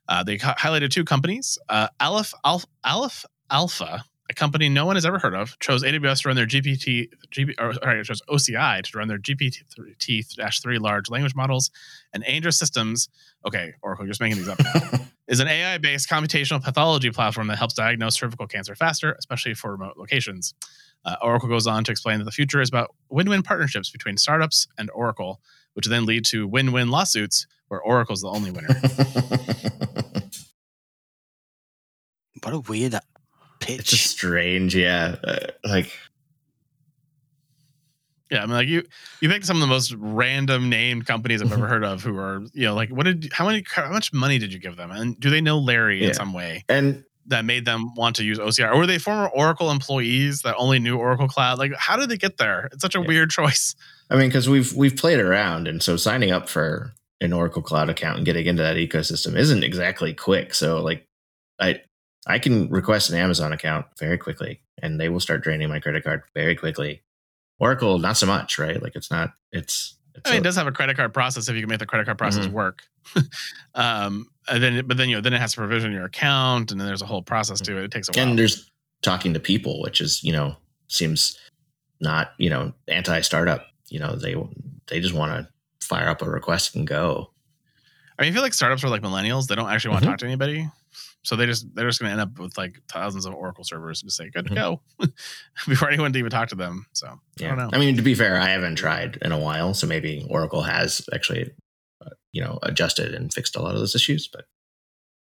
[0.10, 1.58] Uh, they highlighted two companies.
[1.70, 6.24] Uh, Aleph, Alpha, Aleph Alpha, a company no one has ever heard of, chose AWS
[6.24, 11.10] to run their GPT, GP, or sorry, it chose OCI to run their GPT-3 large
[11.10, 11.70] language models.
[12.14, 13.10] And Aindra Systems,
[13.46, 17.58] okay, Oracle, you're just making these up now, is an AI-based computational pathology platform that
[17.58, 20.54] helps diagnose cervical cancer faster, especially for remote locations.
[21.04, 24.68] Uh, Oracle goes on to explain that the future is about win-win partnerships between startups
[24.78, 25.40] and Oracle,
[25.74, 28.70] which then lead to win-win lawsuits where Oracle's the only winner.
[32.46, 32.94] What a weird
[33.60, 33.80] pitch.
[33.80, 35.16] it's just strange, yeah.
[35.24, 35.92] Uh, like
[38.32, 38.84] yeah, I mean, like you,
[39.22, 42.02] you picked some of the most random named companies I've ever heard of.
[42.04, 44.76] Who are, you know, like what did, how many, how much money did you give
[44.78, 46.08] them, and do they know Larry Yeah.
[46.10, 49.28] in some way and that made them want to use OCR, or were they former
[49.30, 51.58] Oracle employees that only knew Oracle Cloud?
[51.60, 52.70] Like, how did they get there?
[52.72, 53.08] It's such a Yeah.
[53.08, 53.76] weird choice.
[54.10, 57.90] I mean, because we've we've played around, and so signing up for an Oracle Cloud
[57.90, 60.54] account and getting into that ecosystem isn't exactly quick.
[60.54, 61.08] So, like,
[61.60, 61.82] I
[62.28, 66.04] I can request an Amazon account very quickly, and they will start draining my credit
[66.04, 67.04] card very quickly.
[67.60, 68.82] Oracle, not so much, right?
[68.82, 69.32] Like, it's not.
[69.52, 69.96] It's.
[70.16, 71.80] it's I mean, a- it does have a credit card process if you can make
[71.80, 72.52] the credit card process Mhm.
[72.52, 72.84] work.
[73.76, 76.80] um, and then, but then you know, then it has to provision your account, and
[76.80, 77.84] then there's a whole process to it.
[77.86, 78.28] It takes a while.
[78.28, 78.70] and there's
[79.02, 80.56] talking to people, which is you know
[80.88, 81.38] seems
[82.02, 83.68] not you know anti startup.
[83.90, 84.36] You know they
[84.88, 87.32] they just want to fire up a request and go.
[88.18, 90.12] I mean, I feel like startups are like millennials; they don't actually want to Mhm.
[90.14, 90.70] talk to anybody,
[91.26, 94.02] so they just they're just going to end up with like thousands of Oracle servers
[94.02, 94.56] and just say "good to Mhm.
[94.56, 94.82] go"
[95.68, 96.86] before anyone to even talk to them.
[96.94, 97.48] So I Yeah.
[97.50, 97.70] don't know.
[97.74, 101.02] I mean, to be fair, I haven't tried in a while, so maybe Oracle has
[101.14, 101.52] actually,
[102.06, 104.28] uh, you know, adjusted and fixed a lot of those issues.
[104.32, 104.46] But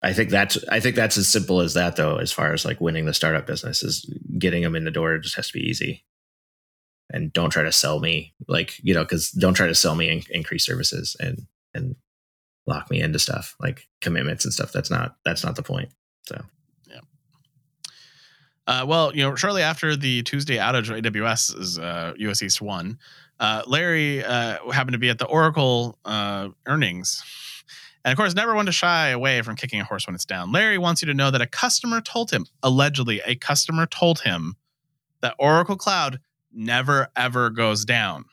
[0.03, 2.17] I think that's I think that's as simple as that, though.
[2.17, 4.05] As far as like winning the startup business, is
[4.37, 5.15] getting them in the door.
[5.15, 6.03] It just has to be easy.
[7.09, 10.09] And don't try to sell me like you know, because don't try to sell me
[10.09, 11.95] in, increased services and and
[12.67, 14.71] lock me into stuff like commitments and stuff.
[14.71, 15.89] That's not that's not the point.
[16.25, 16.43] So
[16.89, 16.99] yeah.
[18.67, 22.99] Uh, well, you know, shortly after the Tuesday outage AWS is uh, US East one,
[23.39, 27.23] uh, Larry uh, happened to be at the Oracle uh, earnings.
[28.03, 30.51] And of course, never one to shy away from kicking a horse when it's down.
[30.51, 34.55] Larry wants you to know that a customer told him, allegedly, a customer told him
[35.21, 36.19] that Oracle Cloud
[36.53, 38.25] never ever goes down.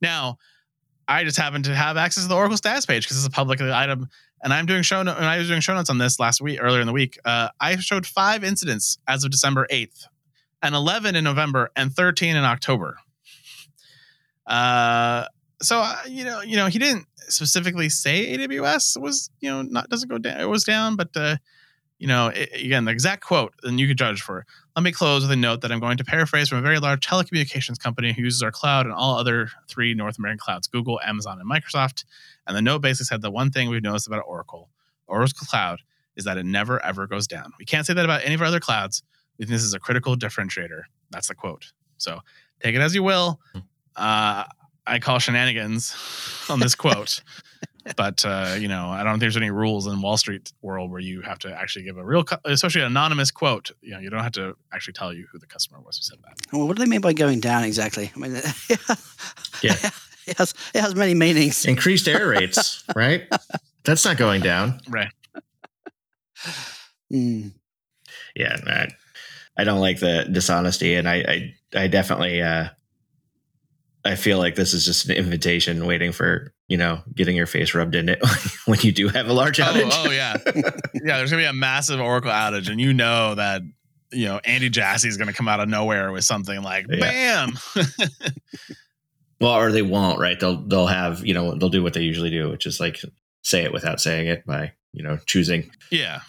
[0.00, 0.38] Now,
[1.08, 3.60] I just happen to have access to the Oracle stats page because it's a public
[3.60, 4.08] item
[4.42, 5.00] and I'm doing show.
[5.00, 7.18] And I was doing show notes on this last week, earlier in the week.
[7.24, 10.06] Uh, I showed five incidents as of December 8th,
[10.62, 12.98] and 11 in November, and 13 in October.
[14.46, 15.24] Uh,
[15.60, 19.88] so uh, you know, you know, he didn't specifically say AWS was, you know, not
[19.88, 20.40] doesn't go down.
[20.40, 21.36] It was down, but uh,
[21.98, 24.44] you know, it, again, the exact quote, and you could judge for.
[24.74, 27.06] Let me close with a note that I'm going to paraphrase from a very large
[27.06, 31.40] telecommunications company who uses our cloud and all other three North American clouds: Google, Amazon,
[31.40, 32.04] and Microsoft.
[32.46, 34.68] And the note basically said the one thing we've noticed about Oracle,
[35.06, 35.80] Oracle Cloud,
[36.16, 37.52] is that it never ever goes down.
[37.58, 39.02] We can't say that about any of our other clouds.
[39.38, 40.82] We think this is a critical differentiator.
[41.10, 41.72] That's the quote.
[41.98, 42.20] So
[42.62, 43.40] take it as you will.
[43.96, 44.44] Uh,
[44.86, 45.96] I call shenanigans
[46.48, 47.22] on this quote.
[47.96, 51.00] but uh, you know, I don't think there's any rules in Wall Street world where
[51.00, 53.70] you have to actually give a real, cu- especially an anonymous quote.
[53.82, 56.18] You know, you don't have to actually tell you who the customer was who said
[56.24, 56.34] that.
[56.52, 58.10] Well, what do they mean by going down exactly?
[58.14, 58.32] I mean,
[59.62, 59.76] Yeah.
[60.26, 61.64] it has it has many meanings.
[61.64, 63.22] Increased error rates, right?
[63.84, 64.80] That's not going down.
[64.88, 65.12] Right.
[67.12, 67.52] Mm.
[68.34, 68.88] Yeah, I,
[69.56, 71.14] I don't like the dishonesty, and I,
[71.74, 72.68] I, I definitely, uh,
[74.06, 77.74] I feel like this is just an invitation waiting for you know getting your face
[77.74, 78.20] rubbed in it
[78.66, 79.90] when you do have a large oh, outage.
[79.92, 80.36] Oh, oh yeah,
[80.94, 81.18] yeah.
[81.18, 83.62] There's gonna be a massive Oracle outage, and you know that
[84.12, 87.00] you know Andy Jassy is gonna come out of nowhere with something like Yeah.
[87.00, 87.58] "Bam."
[89.38, 90.38] Well, or they won't, right?
[90.38, 93.00] They'll they'll have you know they'll do what they usually do, which is like
[93.42, 96.20] say it without saying it by you know choosing yeah.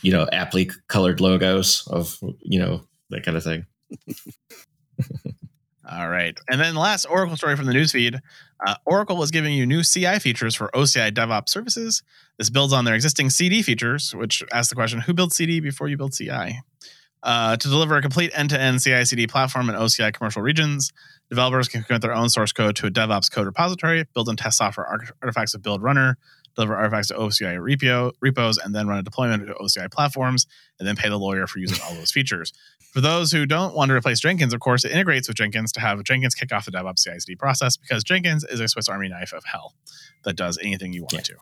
[0.00, 3.66] you know aptly colored logos of you know that kind of thing.
[5.92, 6.38] All right.
[6.48, 8.20] And then the last Oracle story from the newsfeed
[8.64, 12.02] uh, Oracle was giving you new CI features for OCI DevOps services.
[12.38, 15.88] This builds on their existing CD features, which asks the question who built CD before
[15.88, 16.60] you build CI?
[17.22, 20.92] Uh, to deliver a complete end to end CI CD platform in OCI commercial regions,
[21.28, 24.58] developers can commit their own source code to a DevOps code repository, build and test
[24.58, 24.86] software
[25.22, 26.18] artifacts of build runner,
[26.54, 30.46] deliver artifacts to OCI repo, repos, and then run a deployment to OCI platforms,
[30.78, 32.52] and then pay the lawyer for using all those features.
[32.92, 35.80] For those who don't want to replace Jenkins, of course, it integrates with Jenkins to
[35.80, 39.32] have Jenkins kick off the DevOps CI/CD process because Jenkins is a Swiss Army knife
[39.32, 39.72] of hell
[40.24, 41.20] that does anything you want Yeah.
[41.20, 41.34] to.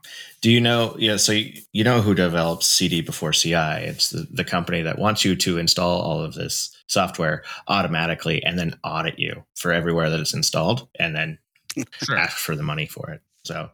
[0.42, 0.94] Do you know?
[0.96, 3.54] Yeah, so you, you know who develops CD before CI?
[3.84, 8.56] It's the, the company that wants you to install all of this software automatically and
[8.58, 11.38] then audit you for everywhere that it's installed, and then
[12.04, 12.16] Sure.
[12.16, 13.22] ask for the money for it.
[13.44, 13.70] So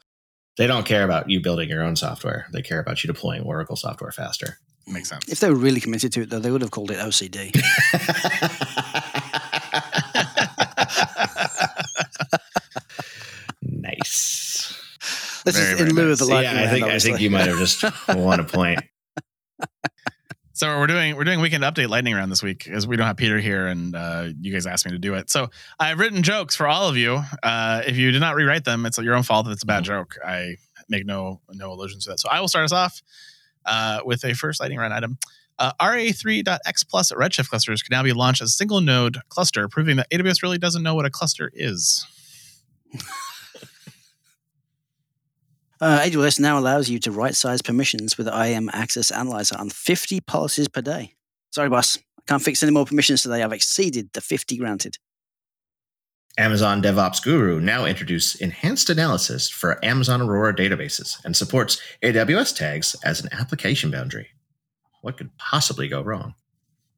[0.56, 3.76] they don't care about you building your own software; they care about you deploying Oracle
[3.76, 4.58] software faster.
[4.86, 5.28] Makes sense.
[5.28, 7.52] If they were really committed to it, though, they would have called it OCD.
[13.62, 14.72] nice.
[15.44, 16.20] This Very, is in very lieu nice.
[16.20, 18.44] of the lightning yeah, I round, think I think you might have just won a
[18.44, 18.80] point.
[20.56, 23.18] So we're doing we're doing weekend update lightning round this week as we don't have
[23.18, 25.28] Peter here and uh, you guys asked me to do it.
[25.28, 27.20] So I've written jokes for all of you.
[27.42, 29.84] Uh, if you did not rewrite them, it's your own fault that it's a bad
[29.84, 30.16] joke.
[30.24, 30.56] I
[30.88, 32.20] make no no allusions to that.
[32.20, 33.02] So I will start us off
[33.66, 35.18] uh, with a first lightning round item.
[35.58, 39.96] Uh, RA3.x plus Redshift clusters can now be launched as a single node cluster, proving
[39.96, 42.06] that AWS really doesn't know what a cluster is.
[45.80, 50.20] Uh, AWS now allows you to right size permissions with IAM Access Analyzer on 50
[50.20, 51.14] policies per day.
[51.50, 51.98] Sorry, boss.
[52.18, 53.42] I can't fix any more permissions today.
[53.42, 54.96] I've exceeded the 50 granted.
[56.38, 62.94] Amazon DevOps Guru now introduced enhanced analysis for Amazon Aurora databases and supports AWS tags
[63.04, 64.28] as an application boundary.
[65.00, 66.34] What could possibly go wrong?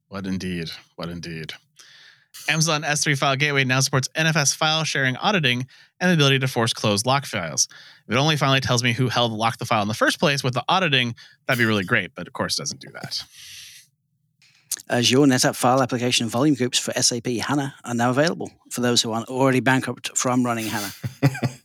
[0.09, 0.71] What indeed?
[0.95, 1.53] What indeed?
[2.47, 5.67] Amazon S3 File Gateway now supports NFS file sharing auditing
[5.99, 7.67] and the ability to force close lock files.
[8.09, 10.43] If it only finally tells me who held locked the file in the first place
[10.43, 11.13] with the auditing,
[11.45, 13.23] that'd be really great, but of course it doesn't do that.
[14.89, 19.11] Azure NetApp file application volume groups for SAP HANA are now available for those who
[19.11, 20.91] aren't already bankrupt from running HANA.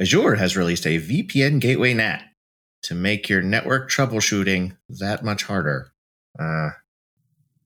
[0.00, 2.22] Azure has released a VPN gateway NAT
[2.84, 5.92] to make your network troubleshooting that much harder.
[6.38, 6.70] Uh,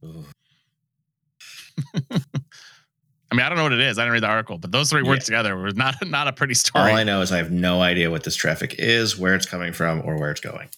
[0.04, 0.24] ooh.
[3.30, 3.98] I mean, I don't know what it is.
[3.98, 6.54] I didn't read the article, but those three words together were not not a pretty
[6.54, 6.90] story.
[6.90, 6.96] all.
[6.96, 10.02] I know is I have no idea what this traffic is, where it's coming from,
[10.04, 10.68] or where it's going.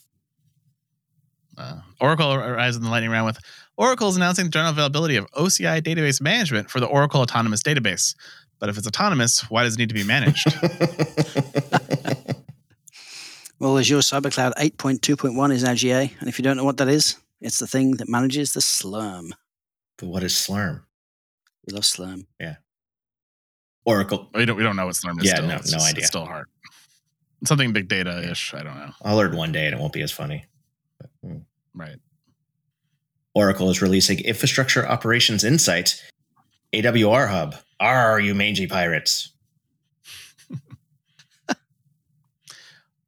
[1.57, 3.39] Uh, Oracle arrives in the lightning round with
[3.77, 8.15] Oracle is announcing the general availability of OCI database management for the Oracle Autonomous Database.
[8.59, 10.47] But if it's autonomous, why does it need to be managed?
[13.61, 17.17] Well, Azure CycleCloud 8.2.1 is now GA, and if you don't know what that is,
[17.43, 19.33] it's the thing that manages the Slurm.
[19.99, 20.81] but what is Slurm?
[21.67, 22.27] We love Slurm.
[22.39, 22.57] Yeah.
[23.85, 24.29] Oracle.
[24.35, 25.25] we don't we don't know what Slurm is.
[25.27, 25.47] Yeah, still.
[25.49, 25.99] no- It's no just- idea.
[26.01, 26.47] It's still hard.
[27.47, 28.53] Something big data ish.
[28.53, 28.93] I don't know.
[29.03, 30.45] I'll learn one day and it won't be as funny.
[30.99, 31.39] But, hmm.
[31.75, 31.97] Right.
[33.35, 36.03] Oracle is releasing Infrastructure Operations Insight,
[36.75, 37.55] AWR Hub.
[37.79, 39.33] Are you mangy pirates?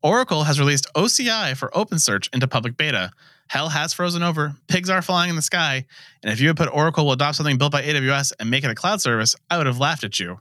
[0.03, 3.11] Oracle has released OCI for OpenSearch into public beta.
[3.53, 4.57] Hell has frozen over.
[4.67, 5.85] Pigs are flying in the sky.
[6.23, 8.71] And if you had put Oracle will adopt something built by AWS and make it
[8.71, 10.41] a cloud service, I would have laughed at you.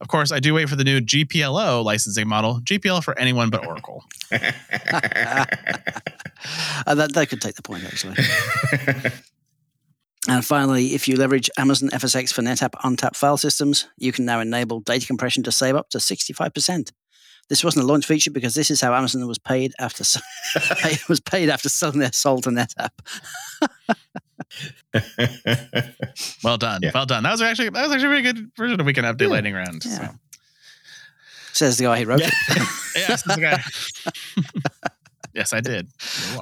[0.00, 3.64] Of course, I do wait for the new GPLO licensing model, GPL for anyone but
[3.64, 4.04] Oracle.
[6.86, 8.14] Uh, that, that could take the point, actually.
[10.28, 14.40] And finally, if you leverage Amazon FSx for NetApp ONTAP file systems, you can now
[14.40, 16.92] enable data compression to save up to 65%.
[17.48, 20.04] This wasn't a launch feature because this is how Amazon was paid after
[21.08, 22.90] was paid after selling their soul to NetApp.
[26.44, 26.80] Well done.
[26.82, 26.90] Yeah.
[26.94, 27.22] Well done.
[27.22, 29.28] That was actually that was actually a very good version of weekend update Yeah.
[29.28, 29.84] lightning round.
[29.84, 30.08] Yeah.
[30.08, 30.14] So.
[31.52, 32.30] Says the guy who wrote Yeah.
[32.50, 32.68] it.
[33.08, 33.62] Yes, this guy.
[35.34, 35.88] yes, I did.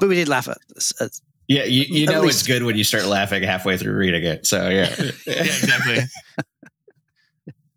[0.00, 0.56] But we did laugh at,
[1.00, 1.10] at
[1.48, 4.24] yeah, you, you At know least- it's good when you start laughing halfway through reading
[4.24, 4.46] it.
[4.46, 4.94] So yeah,
[5.26, 5.98] yeah, exactly.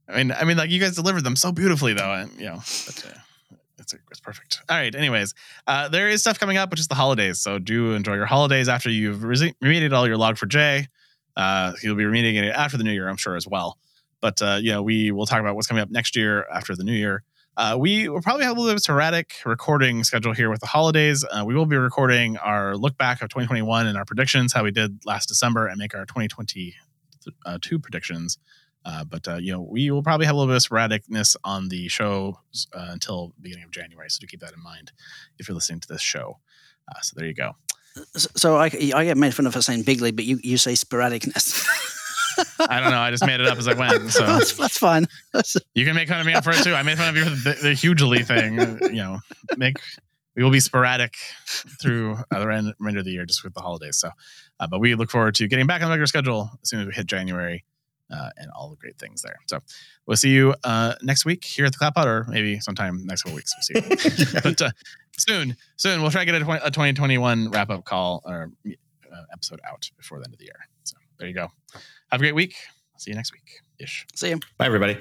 [0.10, 2.60] I mean, I mean, like you guys delivered them so beautifully, though, and you know,
[2.86, 4.62] but, uh, it's it's perfect.
[4.70, 4.94] All right.
[4.94, 5.34] Anyways,
[5.68, 7.40] uh, there is stuff coming up, which is the holidays.
[7.40, 10.88] So do enjoy your holidays after you've rese- remediated all your Log4j.
[11.36, 13.78] Uh, you'll be remediating it after the new year, I'm sure, as well.
[14.22, 16.94] But uh, know, we will talk about what's coming up next year after the new
[16.94, 17.24] year.
[17.58, 20.68] Uh, we will probably have a little bit of sporadic recording schedule here with the
[20.68, 21.26] holidays.
[21.30, 24.72] Uh, we will be recording our look back of 2021 and our predictions, how we
[24.72, 26.72] did last December, and make our 2022
[27.46, 28.38] uh, predictions.
[28.86, 31.68] Uh, but uh, you know, we will probably have a little bit of sporadicness on
[31.70, 32.40] the show
[32.74, 34.10] uh, until beginning of January.
[34.10, 34.92] So do keep that in mind
[35.38, 36.40] if you're listening to this show.
[36.90, 37.52] Uh, so there you go.
[38.18, 38.66] So I,
[38.96, 41.68] I get made fun of for saying bigly, but you, you say sporadicness.
[42.70, 43.00] I don't know.
[43.00, 44.02] I just made it up as I went.
[44.12, 45.08] So that's, that's fine.
[45.76, 46.74] You can make fun of me for it too.
[46.74, 48.60] I made fun of you for the, the hugely thing.
[48.60, 49.20] uh, You know,
[49.58, 49.76] make
[50.36, 51.16] we will be sporadic
[51.82, 53.98] through uh, the rem- remainder of the year just with the holidays.
[53.98, 54.12] So,
[54.62, 56.86] uh, but we look forward to getting back on the regular schedule as soon as
[56.88, 57.66] we hit January
[58.12, 59.38] uh, and all the great things there.
[59.48, 59.60] So
[60.06, 63.24] we'll see you uh, next week here at the Clap Pod, or maybe sometime next
[63.24, 63.54] couple weeks.
[63.56, 64.30] We'll see.
[64.44, 64.72] but uh,
[65.18, 69.22] soon, soon we'll try to get a, 20, a 2021 wrap up call or uh,
[69.34, 70.68] episode out before the end of the year.
[70.84, 71.48] So there you go.
[72.12, 72.56] Have a great week.
[72.98, 74.06] See you next week ish.
[74.14, 74.40] See you.
[74.58, 74.98] bye everybody.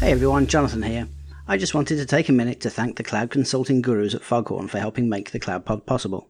[0.00, 1.08] Hey everyone, Jonathan here.
[1.46, 4.68] I just wanted to take a minute to thank the cloud consulting gurus at Foghorn
[4.68, 6.28] for helping make the Cloud Pod possible.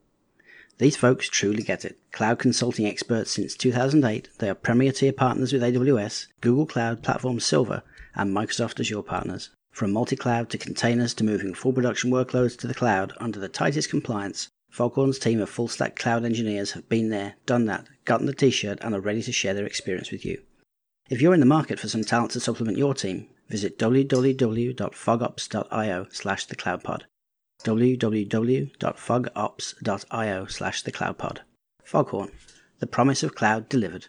[0.79, 1.99] These folks truly get it.
[2.11, 7.39] Cloud consulting experts since 2008, they are premier tier partners with AWS, Google Cloud Platform
[7.39, 7.83] Silver,
[8.14, 9.51] and Microsoft Azure partners.
[9.70, 13.49] From multi cloud to containers to moving full production workloads to the cloud under the
[13.49, 18.27] tightest compliance, Foghorn's team of full stack cloud engineers have been there, done that, gotten
[18.27, 20.43] the t shirt, and are ready to share their experience with you.
[21.09, 26.49] If you're in the market for some talent to supplement your team, visit www.fogops.io slash
[26.49, 27.03] thecloudpod.
[27.63, 31.39] www.fogops.io slash thecloudpod.
[31.85, 32.33] Foghorn,
[32.81, 34.07] the promise of cloud delivered.